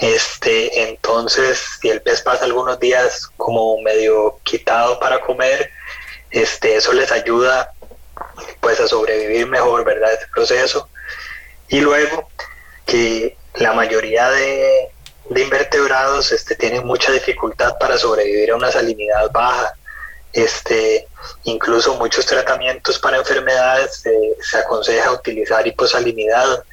[0.03, 5.71] Este, entonces, si el pez pasa algunos días como medio quitado para comer,
[6.33, 7.73] este, eso les ayuda
[8.59, 10.13] pues a sobrevivir mejor, ¿verdad?
[10.13, 10.89] Este proceso.
[11.69, 12.29] Y luego
[12.85, 14.91] que la mayoría de,
[15.31, 19.73] de invertebrados este, tienen mucha dificultad para sobrevivir a una salinidad baja.
[20.33, 21.07] Este,
[21.45, 26.65] incluso muchos tratamientos para enfermedades eh, se aconseja utilizar hiposalinidad,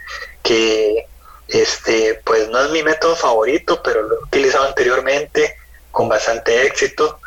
[0.42, 1.09] que
[1.50, 5.56] este, pues no es mi método favorito, pero lo he utilizado anteriormente
[5.92, 7.20] con bastante éxito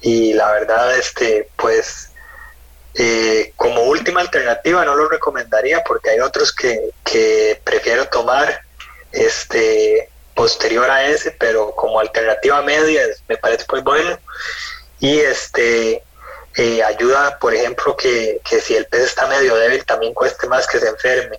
[0.00, 2.10] y la verdad, este, pues
[2.94, 8.62] eh, como última alternativa no lo recomendaría porque hay otros que, que prefiero tomar
[9.12, 14.18] este posterior a ese, pero como alternativa media me parece muy bueno.
[14.98, 16.02] Y este
[16.56, 20.78] eh, ayuda, por ejemplo, que, si el pez está medio débil también cueste más que
[20.78, 21.38] se enferme.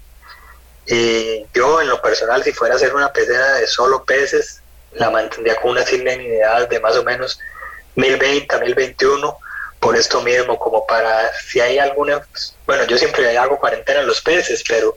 [0.88, 4.62] Eh, yo en lo personal, si fuera a hacer una pecera de solo peces,
[4.94, 7.40] la mantendría con una salinidad de más o menos
[7.96, 9.38] 1020 a 1021
[9.80, 12.26] por esto mismo, como para si hay alguna,
[12.68, 14.96] bueno, yo siempre hago cuarentena en los peces, pero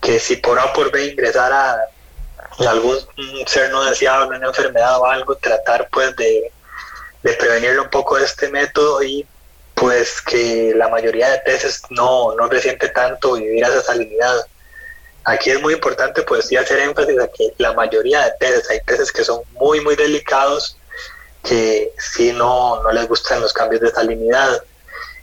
[0.00, 1.76] que si por A por B ingresara
[2.66, 2.98] algún
[3.46, 6.50] ser no deseado, una enfermedad o algo, tratar pues de,
[7.22, 9.26] de prevenirlo un poco este método y
[9.74, 14.46] pues que la mayoría de peces no, no resiente tanto vivir a esa salinidad.
[15.28, 18.80] Aquí es muy importante pues sí hacer énfasis a que la mayoría de peces, hay
[18.80, 20.76] peces que son muy muy delicados
[21.42, 24.62] que sí no, no les gustan los cambios de salinidad.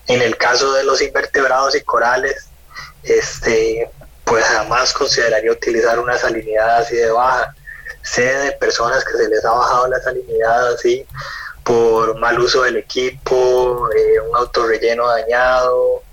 [0.07, 2.49] En el caso de los invertebrados y corales,
[3.03, 3.89] este,
[4.25, 7.55] pues jamás consideraría utilizar una salinidad así de baja.
[8.01, 11.05] Sé de personas que se les ha bajado la salinidad así
[11.63, 16.03] por mal uso del equipo, eh, un autorrelleno dañado,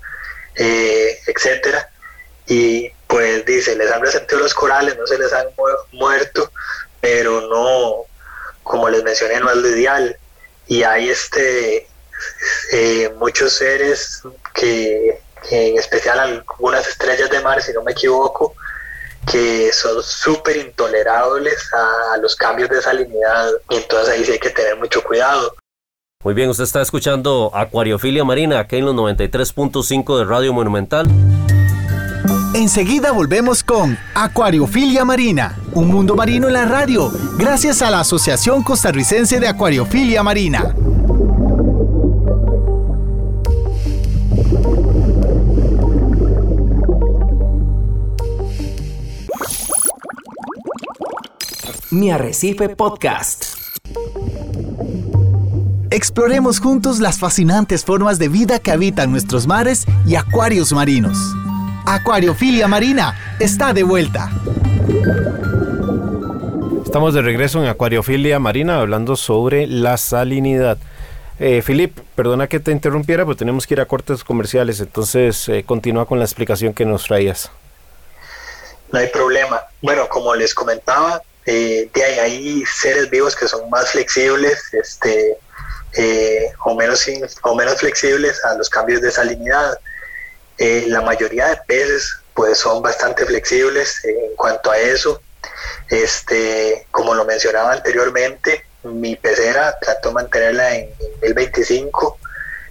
[0.55, 1.89] eh, etcétera.
[2.47, 5.47] Y pues dice, les han resentido los corales, no se les han
[5.91, 6.49] muerto,
[7.01, 8.05] pero no,
[8.63, 10.15] como les mencioné, no es lo ideal.
[10.67, 11.89] Y hay este
[12.71, 15.19] eh, muchos seres que
[15.49, 18.55] en especial algunas estrellas de mar, si no me equivoco,
[19.29, 24.51] que son súper intolerables a, los cambios de salinidad y entonces ahí sí hay que
[24.51, 25.53] tener mucho cuidado.
[26.23, 31.07] Muy bien, usted está escuchando Acuariofilia Marina aquí en los 93.5 de Radio Monumental.
[32.53, 38.61] Enseguida volvemos con Acuariofilia Marina, un mundo marino en la radio, gracias a la Asociación
[38.61, 40.75] Costarricense de Acuariofilia Marina.
[51.89, 53.45] Mi Arrecife Podcast.
[55.89, 61.17] Exploremos juntos las fascinantes formas de vida que habitan nuestros mares y acuarios marinos.
[61.85, 64.29] Acuariofilia Marina está de vuelta.
[66.85, 70.77] Estamos de regreso en Acuariofilia Marina hablando sobre la salinidad.
[71.39, 75.63] Eh, Filip, perdona que te interrumpiera, pero tenemos que ir a cortes comerciales, entonces eh,
[75.65, 77.49] continúa con la explicación que nos traías.
[78.91, 79.61] No hay problema.
[79.81, 81.89] Bueno, como les comentaba, eh,
[82.21, 85.37] hay seres vivos que son más flexibles este,
[85.97, 87.05] eh, o, menos,
[87.43, 89.77] o menos flexibles a los cambios de salinidad.
[90.61, 95.19] Eh, la mayoría de peces pues son bastante flexibles en cuanto a eso.
[95.89, 100.89] Este, como lo mencionaba anteriormente, mi pecera trato de mantenerla en
[101.23, 102.15] 1025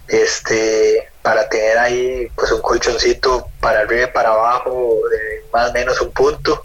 [0.07, 5.73] este, para tener ahí pues un colchoncito para arriba y para abajo de más o
[5.73, 6.63] menos un punto.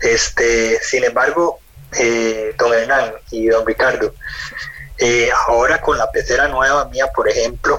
[0.00, 1.60] Este, sin embargo,
[1.98, 4.14] eh, don Hernán y don Ricardo,
[4.96, 7.78] eh, ahora con la pecera nueva mía, por ejemplo,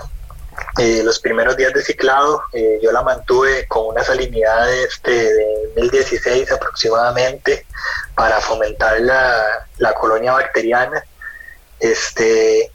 [0.78, 2.44] eh, los primeros días de ciclado
[2.82, 7.66] yo la mantuve con una salinidad este, de 1016 aproximadamente
[8.16, 11.04] para fomentar la, la colonia bacteriana.
[11.80, 12.72] Este,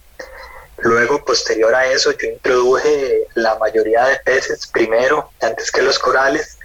[0.78, 6.58] Luego, posterior a eso, yo introduje la mayoría de peces primero, antes que los corales,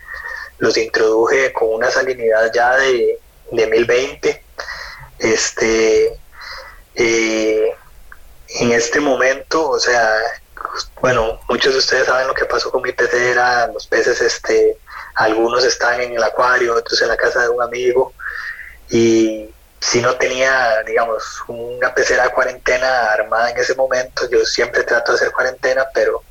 [0.57, 3.19] los introduje con una salinidad ya de,
[3.51, 4.43] de 1020.
[5.19, 6.19] Este,
[6.95, 7.73] eh,
[8.59, 10.13] en este momento, o sea,
[11.01, 14.77] bueno, muchos de ustedes saben lo que pasó con mi pecera, los peces, este,
[15.15, 18.13] algunos están en el acuario, otros en la casa de un amigo,
[18.89, 19.49] y
[19.81, 24.29] si no tenía, digamos, una pecera cuarentena armada en ese momento.
[24.29, 26.21] Yo siempre trato de hacer cuarentena, pero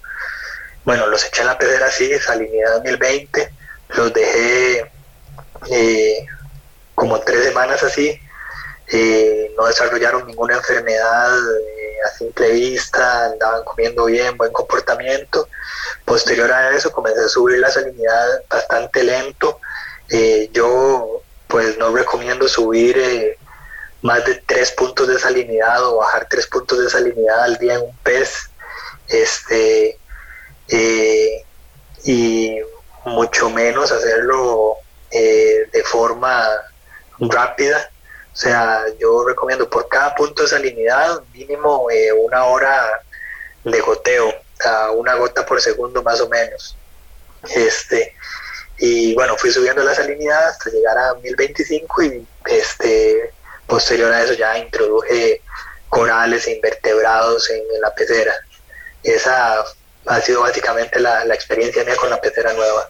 [0.84, 3.52] bueno, los eché en la pecera así, salinidad 2020,
[3.88, 4.90] los dejé
[5.70, 6.26] eh,
[6.94, 8.18] como tres semanas así.
[8.92, 15.48] Eh, no desarrollaron ninguna enfermedad eh, a simple vista, andaban comiendo bien, buen comportamiento.
[16.04, 19.60] Posterior a eso comencé a subir la salinidad bastante lento.
[20.52, 23.36] yo pues no recomiendo subir
[24.02, 27.82] más de tres puntos de salinidad o bajar tres puntos de salinidad al día en
[27.82, 28.50] un pez.
[29.08, 29.98] Este,
[30.68, 31.44] eh,
[32.04, 32.56] y
[33.04, 34.76] mucho menos hacerlo
[35.10, 36.46] eh, de forma
[37.18, 37.90] rápida.
[38.40, 42.90] O sea, yo recomiendo por cada punto de salinidad mínimo eh, una hora
[43.64, 44.32] de goteo,
[44.94, 46.74] una gota por segundo más o menos.
[47.54, 48.14] Este,
[48.78, 53.30] y bueno, fui subiendo la salinidad hasta llegar a 1025 y este
[53.66, 55.42] Posterior a eso ya introduje
[55.90, 58.32] corales e invertebrados en, la pecera.
[59.02, 59.62] Esa
[60.06, 62.88] ha sido básicamente la, experiencia mía con la pecera nueva.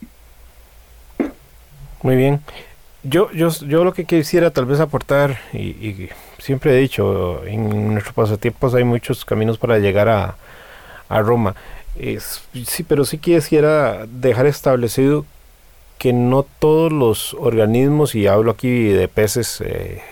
[2.02, 2.40] Muy bien.
[3.02, 8.14] Yo, yo, yo lo que quisiera tal vez aportar, y, siempre he dicho, en nuestros
[8.14, 10.36] pasatiempos hay muchos caminos para llegar a,
[11.08, 11.56] Roma.
[11.98, 15.24] Es, sí, pero sí quisiera dejar establecido
[15.98, 20.02] que no todos los organismos, y hablo aquí de peces, eh,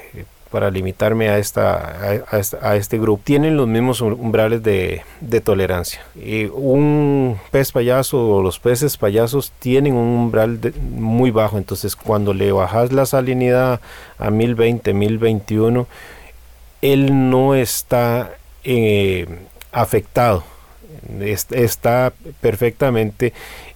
[0.50, 2.24] para limitarme a, esta,
[2.62, 5.02] a, este grupo, tienen los mismos umbrales de,
[5.44, 6.00] tolerancia.
[6.14, 12.32] Y un pez payaso o los peces payasos tienen un umbral muy bajo, entonces cuando
[12.32, 13.80] le bajas la salinidad
[14.18, 15.86] a 1020, 1021,
[16.80, 18.32] él no está
[18.64, 19.26] eh,
[19.72, 20.44] afectado,
[21.20, 23.32] está perfectamente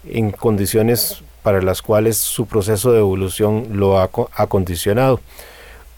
[0.08, 5.20] en condiciones para las cuales su proceso de evolución lo ha acondicionado.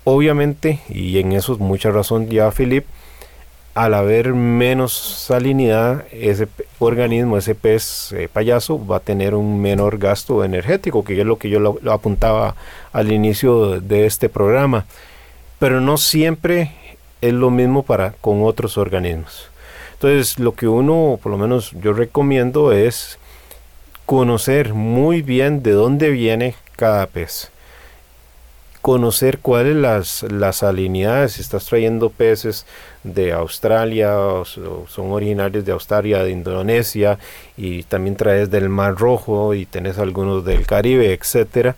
[0.04, 2.84] Obviamente, y en eso es mucha razón ya Philip,
[3.74, 6.46] al haber menos salinidad, ese
[6.78, 11.38] organismo, ese pez eh, payaso, va a tener un menor gasto energético, que es lo
[11.38, 12.54] que yo lo, apuntaba
[12.92, 14.84] al inicio de este programa.
[15.58, 16.72] Pero no siempre
[17.22, 19.48] es lo mismo para con otros organismos.
[19.94, 23.18] Entonces, lo que uno, por lo menos yo recomiendo es
[24.04, 27.50] conocer muy bien de dónde viene cada pez
[28.84, 32.66] conocer cuáles las, las salinidades, si estás trayendo peces
[33.02, 37.18] de Australia o, son originarios de Australia, de Indonesia
[37.56, 41.76] y también traes del Mar Rojo y tenés algunos del Caribe, etcétera.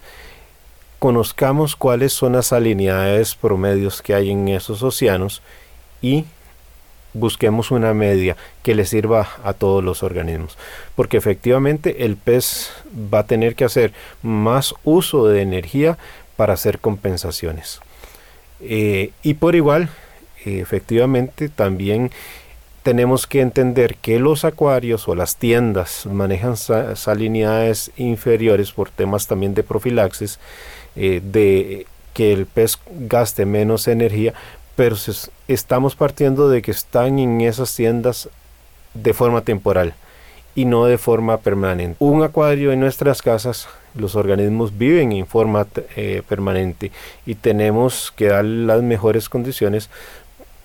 [0.98, 5.42] Conozcamos cuáles son las salinidades promedios que hay en esos océanos
[6.02, 6.24] y
[7.12, 10.58] busquemos una media que le sirva a todos los organismos.
[10.96, 13.92] Porque efectivamente el pez va a tener que hacer
[14.24, 15.98] más uso de energía
[16.36, 17.80] para hacer compensaciones.
[18.60, 19.88] Eh, y por igual,
[20.44, 22.10] efectivamente, también
[22.86, 29.54] tenemos que entender que los acuarios o las tiendas manejan salinidades inferiores por temas también
[29.54, 30.38] de profilaxis,
[30.94, 34.34] eh, de que el pez gaste menos energía,
[34.76, 34.94] pero
[35.48, 38.28] estamos partiendo de que están en esas tiendas
[38.94, 39.94] de forma temporal
[40.54, 41.96] y no de forma permanente.
[41.98, 45.66] Un acuario en nuestras casas, los organismos viven en forma
[45.96, 46.92] eh, permanente
[47.24, 49.90] y tenemos que dar las mejores condiciones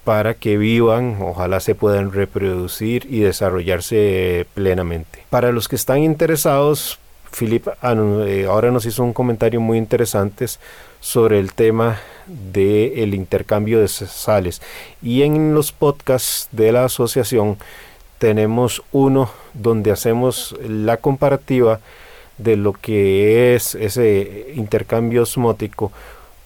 [0.03, 5.23] para que vivan, ojalá se puedan reproducir y desarrollarse plenamente.
[5.29, 6.99] Para los que están interesados,
[7.37, 10.45] Philip eh, ahora nos hizo un comentario muy interesante
[10.99, 14.61] sobre el tema del intercambio de sales
[15.01, 17.57] y en los podcasts de la asociación
[18.19, 21.79] tenemos uno donde hacemos la comparativa
[22.43, 25.91] de lo que es ese intercambio osmótico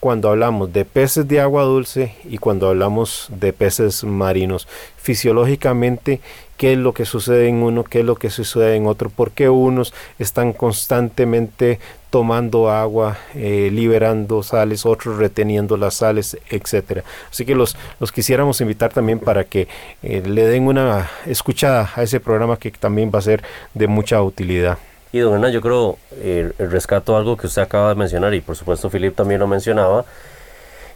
[0.00, 4.68] cuando hablamos de peces de agua dulce y cuando hablamos de peces marinos.
[4.96, 6.20] Fisiológicamente,
[6.56, 9.30] qué es lo que sucede en uno, qué es lo que sucede en otro, por
[9.32, 11.80] qué unos están constantemente
[12.10, 17.02] tomando agua, eh, liberando sales, otros reteniendo las sales, etcétera.
[17.30, 19.66] Así que los, los quisiéramos invitar también para que
[20.02, 23.42] eh, le den una escuchada a ese programa que también va a ser
[23.74, 24.78] de mucha utilidad.
[25.12, 28.56] Y don Hernán, yo creo, eh, rescato algo que usted acaba de mencionar y por
[28.56, 30.04] supuesto Filip también lo mencionaba,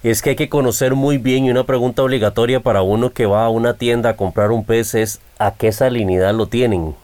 [0.03, 3.45] es que hay que conocer muy bien y una pregunta obligatoria para uno que va
[3.45, 6.95] a una tienda a comprar un pez es a qué salinidad lo tienen,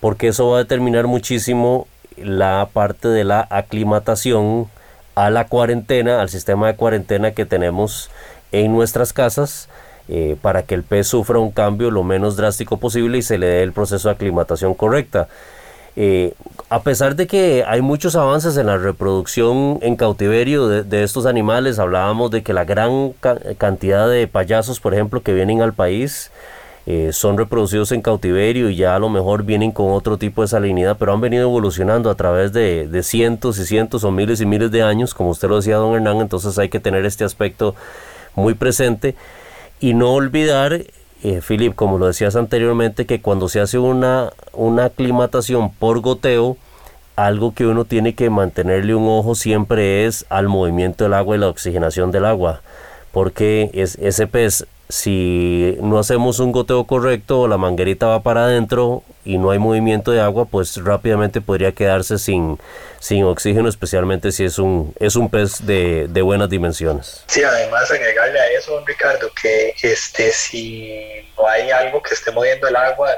[0.00, 4.68] porque eso va a determinar muchísimo la parte de la aclimatación
[5.14, 8.10] a la cuarentena, al sistema de cuarentena que tenemos
[8.52, 9.68] en nuestras casas.
[10.08, 13.46] Eh, para que el pez sufra un cambio lo menos drástico posible y se le
[13.46, 15.26] dé el proceso de aclimatación correcta.
[15.96, 16.34] Eh,
[16.68, 21.78] a pesar de que hay muchos avances en la reproducción en cautiverio de, estos animales,
[21.78, 23.14] hablábamos de que la gran
[23.56, 26.30] cantidad de payasos, por ejemplo, que vienen al país,
[26.86, 30.48] eh, son reproducidos en cautiverio y ya a lo mejor vienen con otro tipo de
[30.48, 34.46] salinidad, pero han venido evolucionando a través de, de, cientos y cientos o miles y
[34.46, 37.74] miles de años, como usted lo decía, don Hernán, entonces hay que tener este aspecto
[38.34, 39.16] muy presente
[39.80, 40.80] y no olvidar
[41.22, 46.56] eh, Philip, como lo decías anteriormente, que cuando se hace una, una aclimatación por goteo,
[47.16, 51.38] algo que uno tiene que mantenerle un ojo siempre es al movimiento del agua y
[51.38, 52.60] la oxigenación del agua,
[53.10, 59.02] porque es, ese pez si no hacemos un goteo correcto, la manguerita va para adentro
[59.24, 62.58] y no hay movimiento de agua, pues rápidamente podría quedarse sin,
[63.00, 67.24] sin oxígeno, especialmente si es un, es un pez de, de buenas dimensiones.
[67.26, 71.02] Sí, además agregarle a eso, Ricardo, que este, si
[71.36, 73.10] no hay algo que esté moviendo el agua,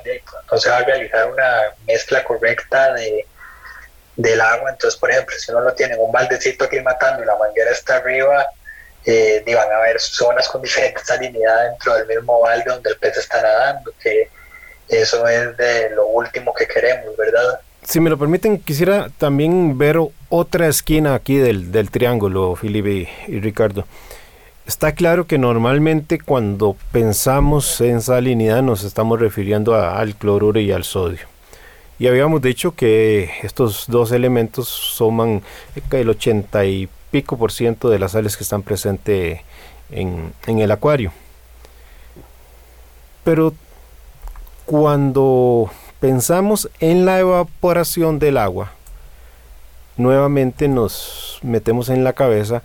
[0.50, 3.26] no se va a realizar una mezcla correcta de,
[4.16, 4.70] del agua.
[4.70, 7.70] Entonces, por ejemplo, si uno lo tiene en un baldecito aquí matando y la manguera
[7.70, 8.46] está arriba,
[9.10, 13.16] eh, van a haber zonas con diferente salinidad dentro del mismo balde donde el pez
[13.16, 14.28] está nadando, que
[14.88, 17.60] eso es de lo último que queremos, ¿verdad?
[17.82, 19.96] Si me lo permiten, quisiera también ver
[20.28, 23.86] otra esquina aquí del, del triángulo, Felipe y, Ricardo.
[24.66, 30.84] Está claro que normalmente cuando pensamos en salinidad nos estamos refiriendo al cloruro y al
[30.84, 31.26] sodio.
[31.98, 35.42] Y habíamos dicho que estos dos elementos suman
[35.90, 39.40] el 80 y pico por ciento de las sales que están presentes
[39.90, 41.12] en, el acuario.
[43.24, 43.54] Pero
[44.66, 48.72] cuando pensamos en la evaporación del agua,
[49.96, 52.62] nuevamente nos metemos en la cabeza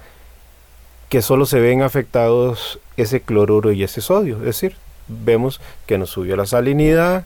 [1.10, 4.38] que solo se ven afectados ese cloruro y ese sodio.
[4.38, 4.76] Es decir,
[5.08, 7.26] vemos que nos subió la salinidad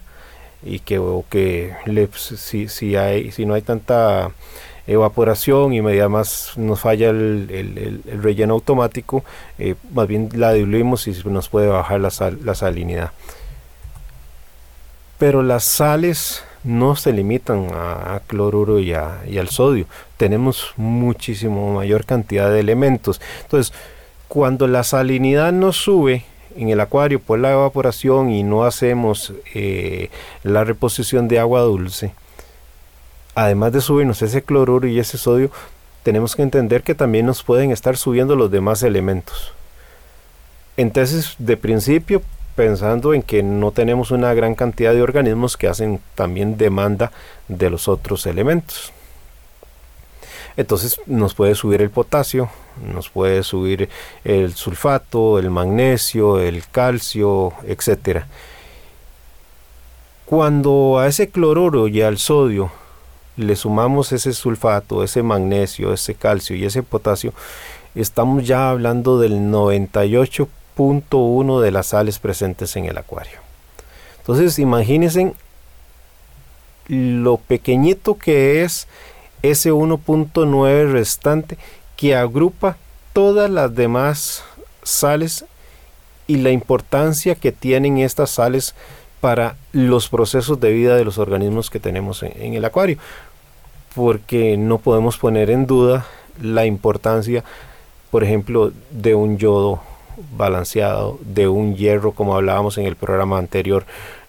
[0.62, 1.00] y que,
[1.30, 1.74] que
[2.14, 4.32] si, si, hay, si no hay tanta
[4.88, 9.22] evaporación y media más nos falla el, relleno automático,
[9.58, 13.12] eh, más bien la diluimos y nos puede bajar la, salinidad.
[15.18, 19.86] Pero las sales no se limitan a, cloruro y, y, al sodio.
[20.16, 23.20] Tenemos muchísimo mayor cantidad de elementos.
[23.42, 23.72] Entonces,
[24.26, 26.24] cuando la salinidad nos sube
[26.56, 30.10] en el acuario por la evaporación y no hacemos eh,
[30.42, 32.12] la reposición de agua dulce,
[33.34, 35.50] además de subirnos ese cloruro y ese sodio,
[36.02, 39.52] tenemos que entender que también nos pueden estar subiendo los demás elementos.
[40.76, 42.22] Entonces, de principio,
[42.58, 47.12] pensando en que no tenemos una gran cantidad de organismos que hacen también demanda
[47.46, 48.92] de los otros elementos.
[50.56, 52.50] Entonces nos puede subir el potasio,
[52.92, 53.88] nos puede subir
[54.24, 58.24] el sulfato, el magnesio, el calcio, etc.
[60.26, 62.72] Cuando a ese cloruro y al sodio
[63.38, 67.32] le sumamos ese sulfato, ese magnesio, ese calcio y ese potasio,
[67.94, 73.38] estamos ya hablando del 98.1 de las sales presentes en el acuario.
[74.18, 75.32] Entonces imagínense
[76.88, 78.86] lo pequeñito que es
[79.42, 81.56] ese 1.9 restante
[81.96, 82.76] que agrupa
[83.12, 84.44] todas las demás
[84.82, 85.44] sales
[86.26, 88.74] y la importancia que tienen estas sales
[89.20, 92.98] para los procesos de vida de los organismos que tenemos en, el acuario.
[93.98, 96.06] Porque no podemos poner en duda
[96.40, 97.42] la importancia,
[98.12, 99.80] por ejemplo, de un yodo
[100.36, 103.86] balanceado, de un hierro, como hablábamos en el programa anterior,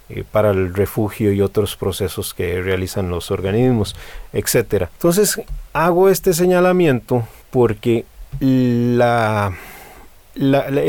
[0.10, 3.96] eh, para el refugio y otros procesos que realizan los organismos,
[4.34, 4.90] etcétera.
[4.94, 5.40] Entonces,
[5.72, 8.06] hago este señalamiento porque
[8.42, 9.04] el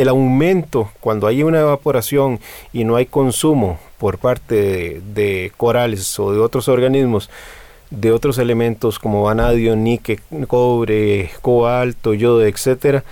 [0.09, 2.41] aumento cuando hay una evaporación
[2.73, 7.29] y no hay consumo por parte de, corales o de otros organismos
[7.91, 13.05] de otros elementos como vanadio, níquel, cobre, cobalto, yodo, etcétera,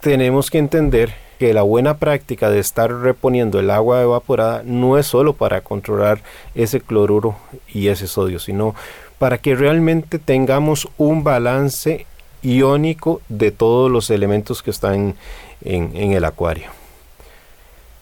[0.00, 5.06] tenemos que entender que la buena práctica de estar reponiendo el agua evaporada no es
[5.06, 6.22] solo para controlar
[6.54, 7.36] ese cloruro
[7.72, 8.74] y ese sodio, sino
[9.18, 12.06] para que realmente tengamos un balance
[12.42, 15.14] iónico de todos los elementos que están
[15.62, 16.70] en, el acuario.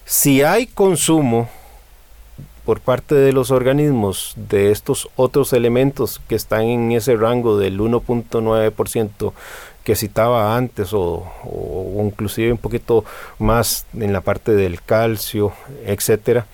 [0.04, 1.48] Si hay consumo
[2.64, 7.78] por parte de los organismos de estos otros elementos que están en ese rango del
[7.78, 9.32] 1.9%
[9.84, 13.04] que citaba antes o, o, inclusive un poquito
[13.38, 15.52] más en la parte del calcio,
[15.84, 16.46] etcétera,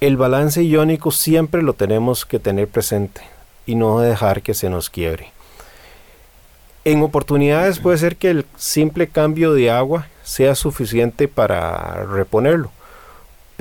[0.00, 3.20] el balance iónico siempre lo tenemos que tener presente
[3.64, 5.30] y no dejar que se nos quiebre.
[6.84, 12.72] En oportunidades puede ser que el simple cambio de agua sea suficiente para reponerlo,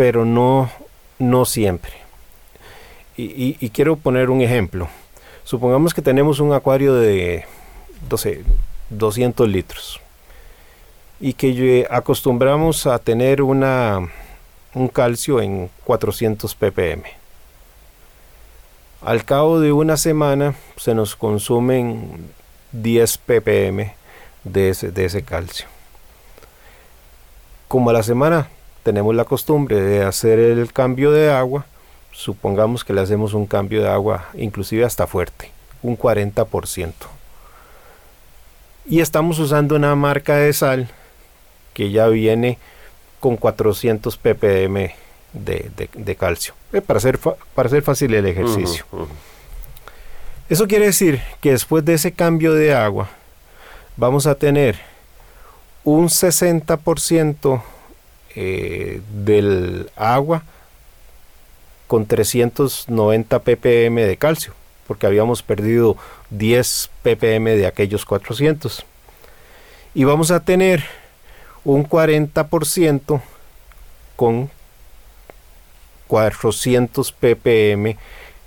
[0.01, 0.71] pero no,
[1.19, 1.91] no siempre.
[3.15, 4.89] Y, quiero poner un ejemplo.
[5.43, 7.45] Supongamos que tenemos un acuario de
[8.89, 10.01] 200 litros
[11.19, 13.99] y que acostumbramos a tener una,
[14.73, 17.03] un calcio en 400 ppm.
[19.03, 22.27] Al cabo de una semana se nos consumen
[22.71, 23.93] 10 ppm
[24.45, 25.67] de ese, de ese calcio.
[27.67, 28.49] Como a la semana
[28.83, 31.65] tenemos la costumbre de hacer el cambio de agua,
[32.11, 35.51] supongamos que le hacemos un cambio de agua inclusive hasta fuerte,
[35.81, 36.93] un 40%.
[38.85, 40.89] Y estamos usando una marca de sal
[41.73, 42.57] que ya viene
[43.19, 44.95] con 400 ppm
[45.33, 48.85] de, calcio, eh, para, hacer para hacer fácil el ejercicio.
[50.49, 53.09] Eso quiere decir que después de ese cambio de agua
[53.95, 54.77] vamos a tener
[55.83, 57.61] un 60%
[58.35, 60.43] eh, del agua
[61.87, 64.53] con 390 ppm de calcio,
[64.87, 65.97] porque habíamos perdido
[66.29, 68.85] 10 ppm de aquellos 400.
[69.93, 70.85] Y vamos a tener
[71.65, 73.21] un 40%
[74.15, 74.49] con
[76.07, 77.97] 400 ppm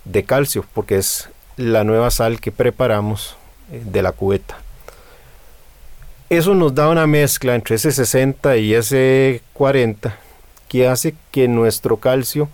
[0.04, 3.36] de calcio, porque es la nueva sal que preparamos
[3.70, 4.63] eh, de la cubeta.
[6.30, 10.16] Eso nos da una mezcla entre ese 60 y ese 40
[10.68, 12.48] que hace que nuestro calcio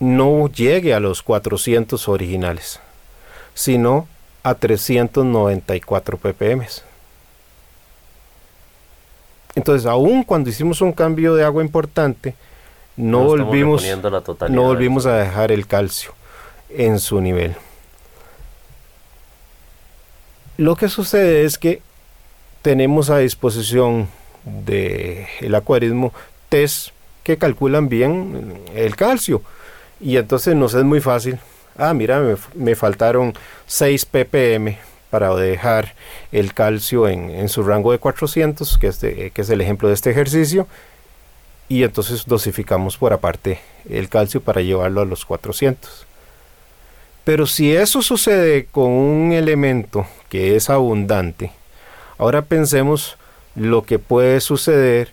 [0.00, 2.80] no llegue a los 400 originales,
[3.54, 4.08] sino
[4.42, 6.66] a 394 ppm.
[9.54, 12.34] Entonces, aún cuando hicimos un cambio de agua importante,
[12.96, 13.84] no, volvimos,
[14.48, 16.12] no volvimos a dejar el calcio
[16.70, 17.54] en su nivel.
[20.56, 21.82] Lo que sucede es que
[22.62, 24.08] tenemos a disposición
[24.44, 26.12] del el acuarismo
[26.48, 26.90] test
[27.22, 29.42] que calculan bien el calcio
[30.00, 31.38] y entonces nos es muy fácil.
[31.76, 32.22] Ah, mira,
[32.54, 33.34] me, faltaron
[33.66, 34.78] 6 ppm
[35.10, 35.94] para dejar
[36.32, 40.10] el calcio en, su rango de 400, que es, que es el ejemplo de este
[40.10, 40.66] ejercicio,
[41.68, 46.06] y entonces dosificamos por aparte el calcio para llevarlo a los 400.
[47.24, 51.52] Pero si eso sucede con un elemento que es abundante,
[52.20, 53.16] ahora pensemos
[53.54, 55.08] lo que puede suceder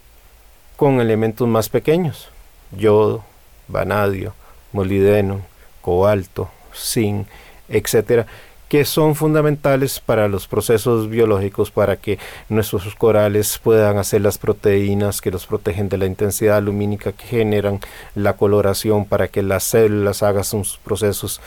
[0.76, 2.28] con elementos más pequeños,
[2.72, 3.24] yodo,
[3.70, 4.34] vanadio,
[4.74, 5.42] molibdeno,
[5.82, 7.28] cobalto, zinc,
[7.70, 8.28] etcétera,
[8.68, 15.22] que son fundamentales para los procesos biológicos, para que nuestros corales puedan hacer las proteínas
[15.22, 17.80] que los protegen de la intensidad lumínica que generan
[18.16, 21.40] la coloración, para que las células hagan sus procesos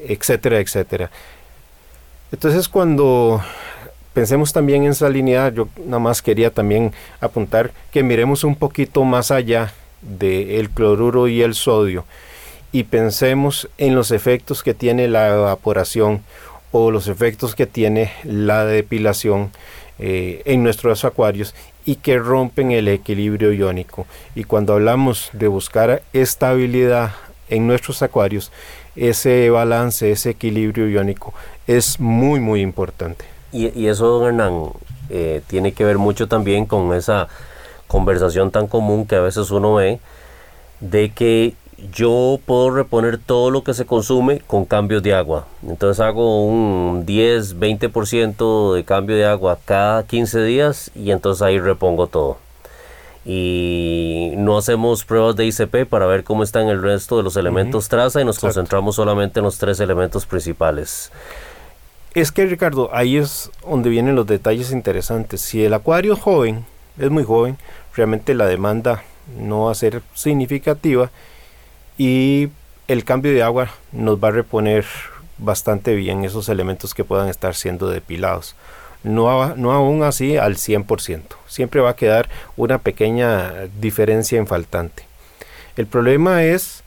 [0.00, 1.10] etcétera, etcétera.
[2.30, 3.42] Entonces cuando
[4.18, 9.30] pensemos también en salinidad, yo nada más quería también apuntar que miremos un poquito más
[9.30, 12.04] allá del cloruro y el sodio
[12.72, 16.24] y pensemos en los efectos que tiene la evaporación
[16.72, 19.52] o los efectos que tiene la depilación
[20.00, 21.54] eh, en nuestros acuarios
[21.84, 24.04] y que rompen el equilibrio iónico.
[24.34, 27.12] Y cuando hablamos de buscar estabilidad
[27.50, 28.50] en nuestros acuarios,
[28.96, 31.34] ese balance, ese equilibrio iónico
[31.68, 33.37] es muy, muy importante.
[33.52, 34.70] Y, eso, don Hernán,
[35.08, 37.28] eh, tiene que ver mucho también con esa
[37.86, 40.00] conversación tan común que a veces uno ve
[40.80, 41.54] de que
[41.92, 45.46] yo puedo reponer todo lo que se consume con cambios de agua.
[45.66, 51.58] Entonces hago un 10, 20% de cambio de agua cada 15 días y entonces ahí
[51.58, 52.38] repongo todo.
[53.24, 57.88] Y no hacemos pruebas de ICP para ver cómo están el resto de los elementos
[57.88, 61.12] traza y nos concentramos solamente en los tres elementos principales.
[62.14, 65.40] Es que Ricardo, ahí es donde vienen los detalles interesantes.
[65.40, 66.64] Si el acuario es joven,
[66.98, 67.58] es muy joven,
[67.94, 69.02] realmente la demanda
[69.38, 71.10] no va a ser significativa
[71.98, 72.48] y
[72.88, 74.86] el cambio de agua nos va a reponer
[75.36, 78.56] bastante bien esos elementos que puedan estar siendo depilados.
[79.04, 81.22] No, aún así al 100%.
[81.46, 85.04] Siempre va a quedar una pequeña diferencia en faltante.
[85.76, 86.82] El problema es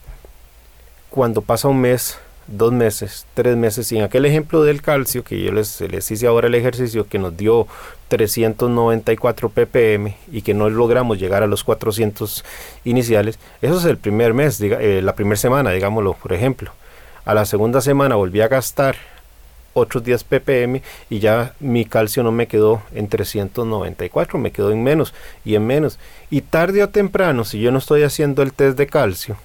[1.08, 5.40] cuando pasa un mes dos meses, tres meses, y en aquel ejemplo del calcio, que
[5.40, 7.66] yo les, hice ahora el ejercicio, que nos dio
[8.08, 12.44] 394 ppm y que no logramos llegar a los 400
[12.84, 16.72] iniciales, eso es el primer mes, eh, la primera semana, digámoslo, por ejemplo.
[17.24, 18.96] A la segunda semana volví a gastar
[19.74, 24.82] otros 10 ppm y ya mi calcio no me quedó en 394, me quedó en
[24.82, 25.14] menos
[25.44, 25.98] y en menos.
[26.30, 29.36] Y tarde o temprano, si yo no estoy haciendo el test de calcio,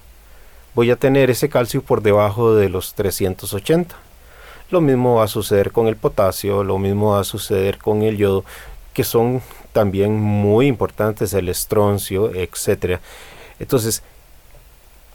[0.78, 3.96] voy a tener ese calcio por debajo de los 380.
[4.70, 8.16] Lo mismo va a suceder con el potasio, lo mismo va a suceder con el
[8.16, 8.44] yodo,
[8.94, 13.00] que son también muy importantes, el estroncio, etcétera.
[13.58, 14.04] Entonces,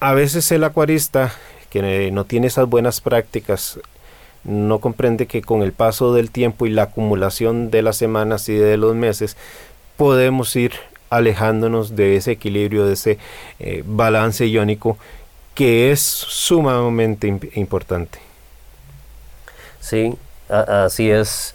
[0.01, 1.32] a veces el acuarista
[1.70, 3.80] que no tiene esas buenas prácticas
[4.43, 8.55] no comprende que con el paso del tiempo y la acumulación de las semanas y
[8.55, 9.38] de los meses
[9.95, 10.74] podemos ir
[11.09, 13.18] alejándonos de ese equilibrio, de ese
[13.59, 14.97] eh, balance iónico
[15.55, 18.19] que es sumamente importante.
[19.79, 20.15] Sí,
[20.49, 21.53] así es.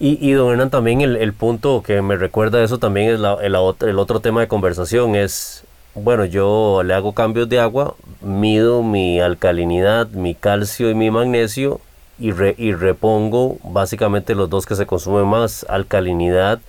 [0.00, 4.20] Y, y don Hernán, también el, punto que me recuerda eso también es el, otro
[4.20, 5.64] tema de conversación, es,
[5.94, 11.80] bueno, yo le hago cambios de agua, mido mi alcalinidad, mi calcio y mi magnesio
[12.20, 16.60] y, y repongo básicamente los dos que se consumen más, alcalinidad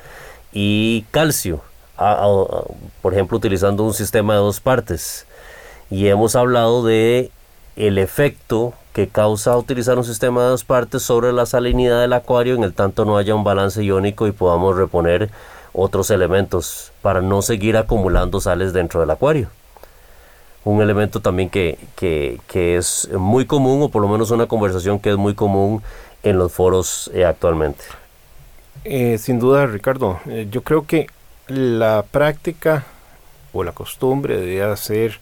[0.52, 1.62] y calcio,
[3.02, 5.28] por ejemplo utilizando un sistema de dos partes
[5.90, 7.32] y hemos hablado de
[7.76, 12.56] el efecto que causa utilizar un sistema de dos partes sobre la salinidad del acuario
[12.56, 15.30] en el tanto no haya un balance iónico y podamos reponer
[15.74, 19.50] otros elementos para no seguir acumulando sales dentro del acuario.
[20.66, 21.78] Un elemento también que,
[22.54, 25.82] es muy común, o por lo menos una conversación que es muy común
[26.22, 27.86] en los foros eh, actualmente.
[28.84, 31.08] Eh, sin duda, Ricardo, eh, yo creo que
[31.48, 32.86] la práctica
[33.54, 35.20] o la costumbre de hacer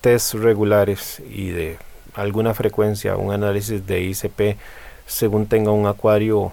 [0.00, 1.78] test regulares y de
[2.14, 4.58] alguna frecuencia, un análisis de ICP
[5.06, 6.52] según tenga un acuario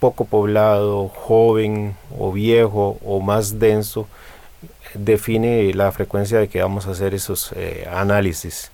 [0.00, 4.06] poco poblado, joven o viejo o más denso,
[4.94, 8.70] define la frecuencia de que vamos a hacer esos eh, análisis.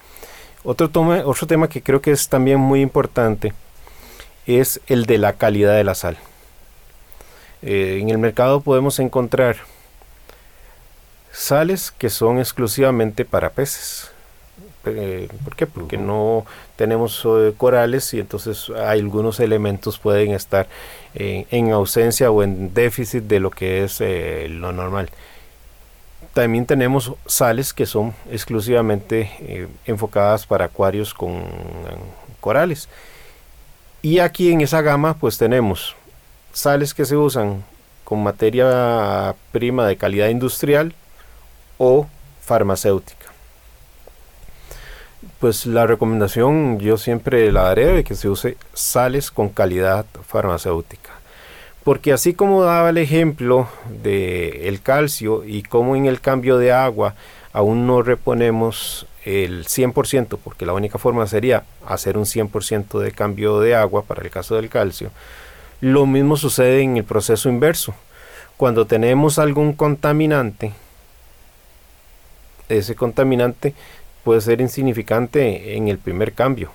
[0.64, 0.90] Otro,
[1.24, 3.52] otro tema que creo que es también muy importante
[4.46, 6.16] es el de la calidad de la sal.
[7.62, 9.56] Eh, en el mercado podemos encontrar
[11.36, 14.10] sales que son exclusivamente para peces.
[14.86, 15.66] Eh, ¿Por qué?
[15.66, 20.66] Porque no tenemos eh, corales y entonces algunos elementos pueden estar
[21.14, 25.10] en ausencia o en déficit de lo que es eh, lo normal.
[26.32, 31.44] También tenemos sales que son exclusivamente enfocadas para acuarios con
[32.40, 32.88] corales.
[34.02, 35.96] Y aquí en esa gama pues tenemos
[36.52, 37.64] sales que se usan
[38.04, 40.94] con materia prima de calidad industrial,
[41.78, 42.06] o
[42.40, 43.26] farmacéutica.
[45.40, 51.10] Pues la recomendación yo siempre la daré de que se use sales con calidad farmacéutica.
[51.84, 53.68] Porque así como daba el ejemplo
[54.02, 57.14] de el calcio y como en el cambio de agua
[57.52, 63.60] aún no reponemos el 100%, porque la única forma sería hacer un 100% de cambio
[63.60, 65.10] de agua para el caso del calcio,
[65.80, 67.94] lo mismo sucede en el proceso inverso.
[68.56, 70.72] Cuando tenemos algún contaminante
[72.68, 73.74] ese contaminante
[74.24, 76.70] puede ser insignificante en el primer cambio,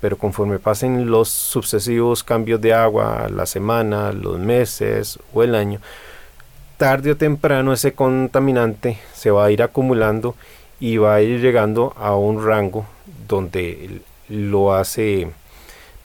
[0.00, 5.80] pero conforme pasen los sucesivos cambios de agua, la semana, los meses o el año,
[6.76, 10.34] tarde o temprano ese contaminante se va a ir acumulando
[10.80, 12.86] y va a ir llegando a un rango
[13.28, 15.30] donde lo hace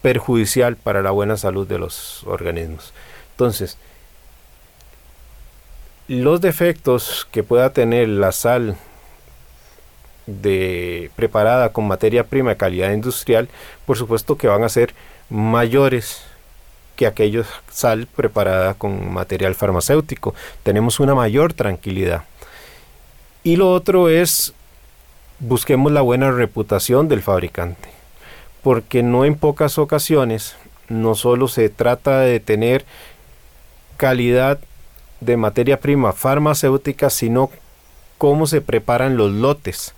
[0.01, 2.93] perjudicial para la buena salud de los organismos.
[3.31, 3.77] Entonces,
[6.11, 8.75] los defectos que pueda tener la sal
[10.25, 13.47] de preparada con materia prima de calidad industrial,
[13.85, 14.93] por supuesto que van a ser
[15.29, 16.21] mayores
[16.97, 20.35] que aquella sal preparada con material farmacéutico.
[20.63, 22.25] Tenemos una mayor tranquilidad.
[23.41, 24.53] Y lo otro es,
[25.39, 27.87] busquemos la buena reputación del fabricante,
[28.61, 30.57] porque no en pocas ocasiones
[30.89, 32.83] no solo se trata de tener
[33.95, 34.59] calidad
[35.21, 37.49] de materia prima farmacéutica, sino
[38.17, 39.93] cómo se preparan los lotes.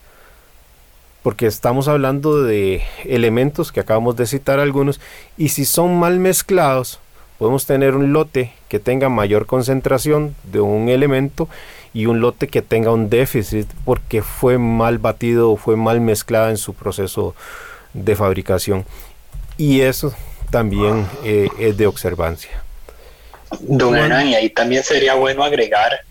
[1.24, 5.00] Porque estamos hablando de elementos que acabamos de citar algunos,
[5.38, 7.00] y si son mal mezclados,
[7.40, 11.50] podemos tener un lote que tenga mayor concentración de un elemento
[11.94, 16.50] y un lote que tenga un déficit porque fue mal batido o fue mal mezclado
[16.50, 17.36] en su proceso
[17.94, 18.86] de fabricación.
[19.58, 20.14] Y eso
[20.50, 22.63] también eh, es de observancia.
[24.26, 26.02] Y ahí también sería bueno agregar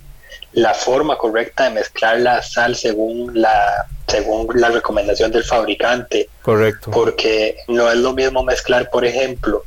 [0.52, 6.28] la forma correcta de mezclar la sal según la según la recomendación del fabricante.
[6.42, 6.90] Correcto.
[6.90, 9.64] Porque no es lo mismo mezclar, por ejemplo,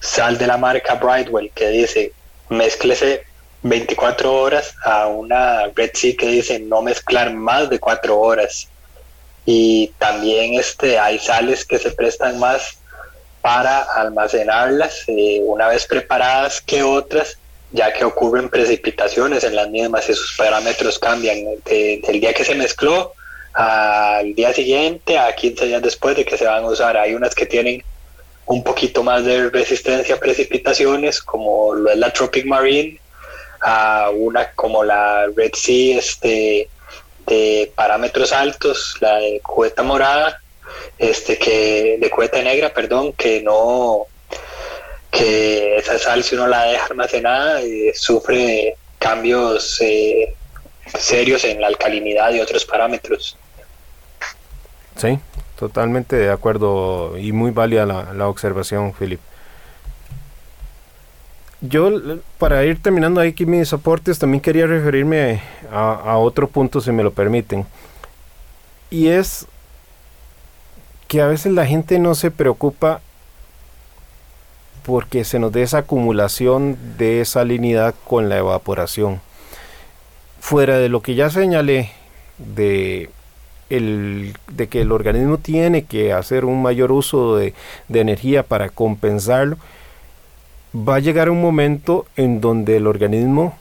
[0.00, 2.12] sal de la marca Brightwell que dice
[2.50, 3.24] mezclese
[3.62, 8.68] 24 horas a una Red Sea que dice no mezclar más de 4 horas.
[9.46, 12.78] Y también este, hay sales que se prestan más
[13.46, 17.38] para almacenarlas eh, una vez preparadas que otras,
[17.70, 22.56] ya que ocurren precipitaciones en las mismas y sus parámetros cambian del día que se
[22.56, 23.12] mezcló
[23.52, 26.96] al día siguiente a 15 días después de que se van a usar.
[26.96, 27.84] Hay unas que tienen
[28.46, 32.98] un poquito más de resistencia a precipitaciones, como lo es la Tropic Marine,
[33.60, 36.68] a una como la Red Sea este,
[37.28, 40.40] de parámetros altos, la de cubeta morada,
[40.98, 44.06] este que de cubeta negra, perdón, que no
[45.10, 50.34] que esa sal si uno la deja almacenada eh, sufre cambios eh,
[50.98, 53.36] serios en la alcalinidad y otros parámetros.
[54.96, 55.18] Sí,
[55.58, 59.20] totalmente de acuerdo y muy válida la, observación, Philip.
[61.60, 61.90] Yo,
[62.38, 67.12] para ir terminando aquí mis aportes, también quería referirme a otro punto, si me lo
[67.12, 67.66] permiten.
[68.90, 69.46] Y es
[71.08, 73.00] que a veces la gente no se preocupa
[74.84, 79.20] porque se nos dé esa acumulación de salinidad con la evaporación.
[80.40, 81.90] Fuera de lo que ya señalé
[82.38, 83.10] de,
[83.68, 87.52] el, de que el organismo tiene que hacer un mayor uso de,
[87.88, 89.56] de energía para compensarlo,
[90.72, 93.56] va a llegar un momento en donde el organismo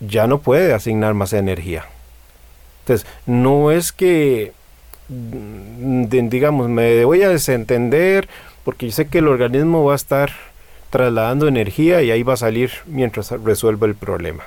[0.00, 1.84] ya no puede asignar más energía.
[2.80, 4.52] Entonces, no es que
[5.12, 8.28] digamos, me voy a desentender
[8.64, 10.32] porque yo sé que el organismo va a estar
[10.90, 14.44] trasladando energía y ahí va a salir mientras resuelva el problema.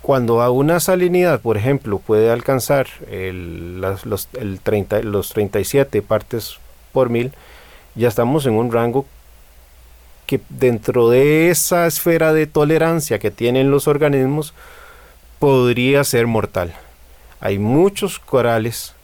[0.00, 6.58] Cuando a una salinidad, por ejemplo, puede alcanzar el, los, el 30, los 37 partes
[6.92, 7.32] por mil,
[7.94, 9.04] ya estamos en un rango
[10.26, 14.54] que dentro de esa esfera de tolerancia que tienen los organismos
[15.38, 16.74] podría ser mortal
[17.42, 18.94] hay muchos corales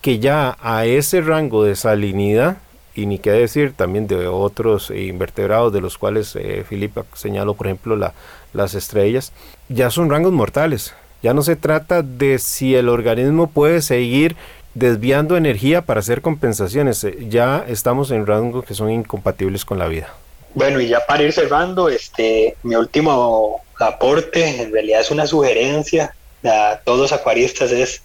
[0.00, 2.56] que ya a ese rango de salinidad,
[2.94, 7.66] y ni qué decir también de otros invertebrados de los cuales eh, Filipa señaló, por
[7.66, 8.14] ejemplo, la,
[8.54, 9.32] las estrellas,
[9.68, 10.94] ya son rangos mortales.
[11.22, 14.36] Ya no se trata de si el organismo puede seguir
[14.74, 17.04] desviando energía para hacer compensaciones.
[17.04, 20.08] Eh, ya estamos en rangos que son incompatibles con la vida.
[20.54, 26.14] Bueno, y ya para ir cerrando, este, mi último aporte en realidad es una sugerencia
[26.44, 28.02] a todos los acuaristas es,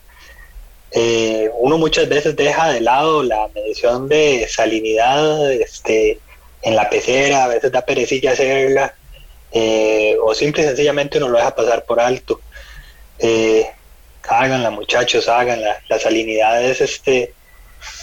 [0.92, 6.20] eh, uno muchas veces deja de lado la medición de salinidad este,
[6.62, 8.96] en la pecera, a veces da perecilla hacerla,
[9.52, 12.42] eh, o simple y sencillamente uno lo deja pasar por alto.
[13.20, 13.70] Eh,
[14.28, 15.82] háganla muchachos, háganla.
[15.90, 17.34] La salinidad es este,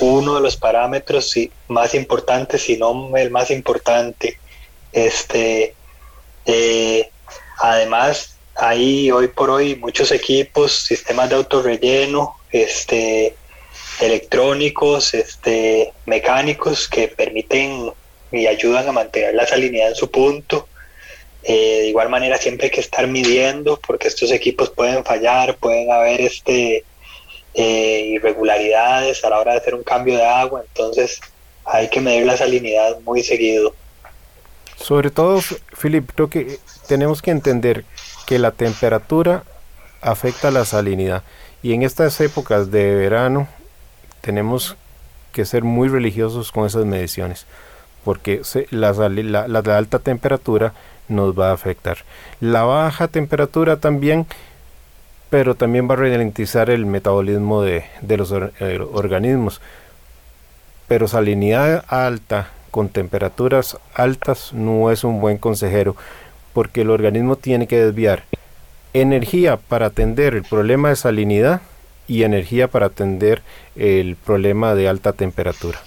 [0.00, 1.34] uno de los parámetros
[1.68, 4.38] más importantes, si no el más importante.
[4.92, 5.74] Este,
[7.58, 13.34] además, hay hoy por hoy muchos equipos, sistemas de autorrelleno, este,
[14.00, 17.92] electrónicos, este, mecánicos que permiten
[18.32, 20.68] y ayudan a mantener la salinidad en su punto.
[21.42, 25.92] Eh, de igual manera siempre hay que estar midiendo porque estos equipos pueden fallar, pueden
[25.92, 26.84] haber este,
[27.54, 31.20] eh, irregularidades a la hora de hacer un cambio de agua, entonces
[31.64, 33.74] hay que medir la salinidad muy seguido.
[34.76, 35.40] Sobre todo,
[35.80, 37.84] Philip, creo que tenemos que entender
[38.26, 39.44] que la temperatura
[40.02, 41.22] afecta la salinidad.
[41.62, 43.48] Y en estas épocas de verano
[44.20, 44.76] tenemos
[45.32, 47.46] que ser muy religiosos con esas mediciones,
[48.04, 48.88] porque la,
[49.76, 50.74] alta temperatura
[51.08, 51.98] nos va a afectar.
[52.40, 54.26] La baja temperatura también,
[55.30, 57.84] pero también va a ralentizar el metabolismo de,
[58.16, 59.60] los eh, organismos.
[60.88, 65.96] Pero salinidad alta con temperaturas altas no es un buen consejero
[66.56, 68.22] porque el organismo tiene que desviar
[68.94, 71.60] energía para atender el problema de salinidad
[72.08, 73.42] y energía para atender
[73.76, 75.78] el problema de alta temperatura.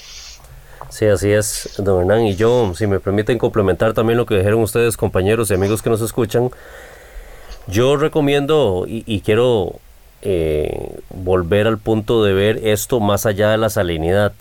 [0.90, 2.28] Sí, así es, don Hernán.
[2.28, 5.90] Y yo, si me permiten complementar también lo que dijeron ustedes, compañeros y amigos que
[5.90, 6.52] nos escuchan,
[7.66, 9.80] yo recomiendo y, quiero
[10.22, 14.34] eh, volver al punto de ver esto más allá de la salinidad.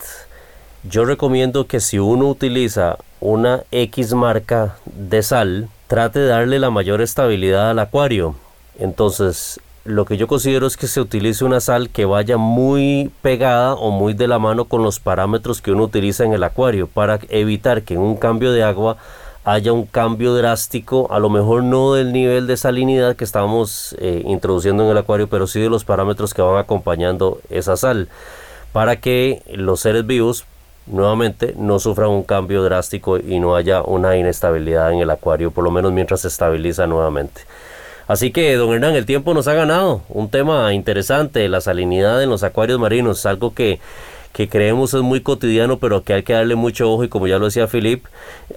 [0.83, 6.69] Yo recomiendo que si uno utiliza una X marca de sal, trate de darle la
[6.69, 8.35] mayor estabilidad al acuario.
[8.77, 13.73] Entonces, lo que yo considero es que se utilice una sal que vaya muy pegada
[13.73, 17.19] o muy de la mano con los parámetros que uno utiliza en el acuario para
[17.29, 18.97] evitar que en un cambio de agua
[19.43, 24.21] haya un cambio drástico, a lo mejor no del nivel de salinidad que estamos eh,
[24.27, 28.09] introduciendo en el acuario, pero sí de los parámetros que van acompañando esa sal,
[28.73, 30.45] para que los seres vivos
[30.87, 35.63] nuevamente no sufran un cambio drástico y no haya una inestabilidad en el acuario, por
[35.63, 37.41] lo menos mientras se estabiliza nuevamente.
[38.09, 40.01] Así que, don Hernán, el tiempo nos ha ganado.
[40.09, 43.79] Un tema interesante, la salinidad en los acuarios marinos, algo que,
[44.33, 47.37] que creemos es muy cotidiano, pero que hay que darle mucho ojo y como ya
[47.37, 48.05] lo decía Filip,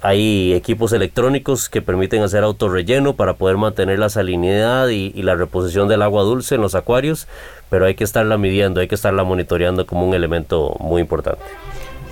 [0.01, 5.35] hay equipos electrónicos que permiten hacer autorrelleno para poder mantener la salinidad y, y, la
[5.35, 7.27] reposición del agua dulce en los acuarios,
[7.69, 11.43] pero hay que estarla midiendo, hay que estarla monitoreando como un elemento muy importante.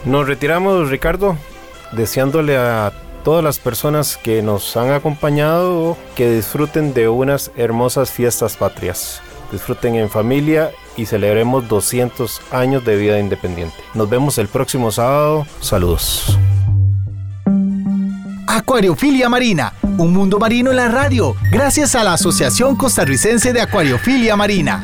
[0.06, 1.38] Nos retiramos, Ricardo,
[1.92, 2.92] deseándole a
[3.24, 9.22] todas las personas que nos han acompañado, que disfruten de unas hermosas fiestas patrias.
[9.52, 13.76] Disfruten en familia y celebremos 200 años de vida independiente.
[13.94, 15.46] Nos vemos el próximo sábado.
[15.60, 16.38] Saludos.
[18.48, 24.36] Acuariofilia Marina, un mundo marino en la radio, gracias a la Asociación Costarricense de Acuariofilia
[24.36, 24.84] Marina.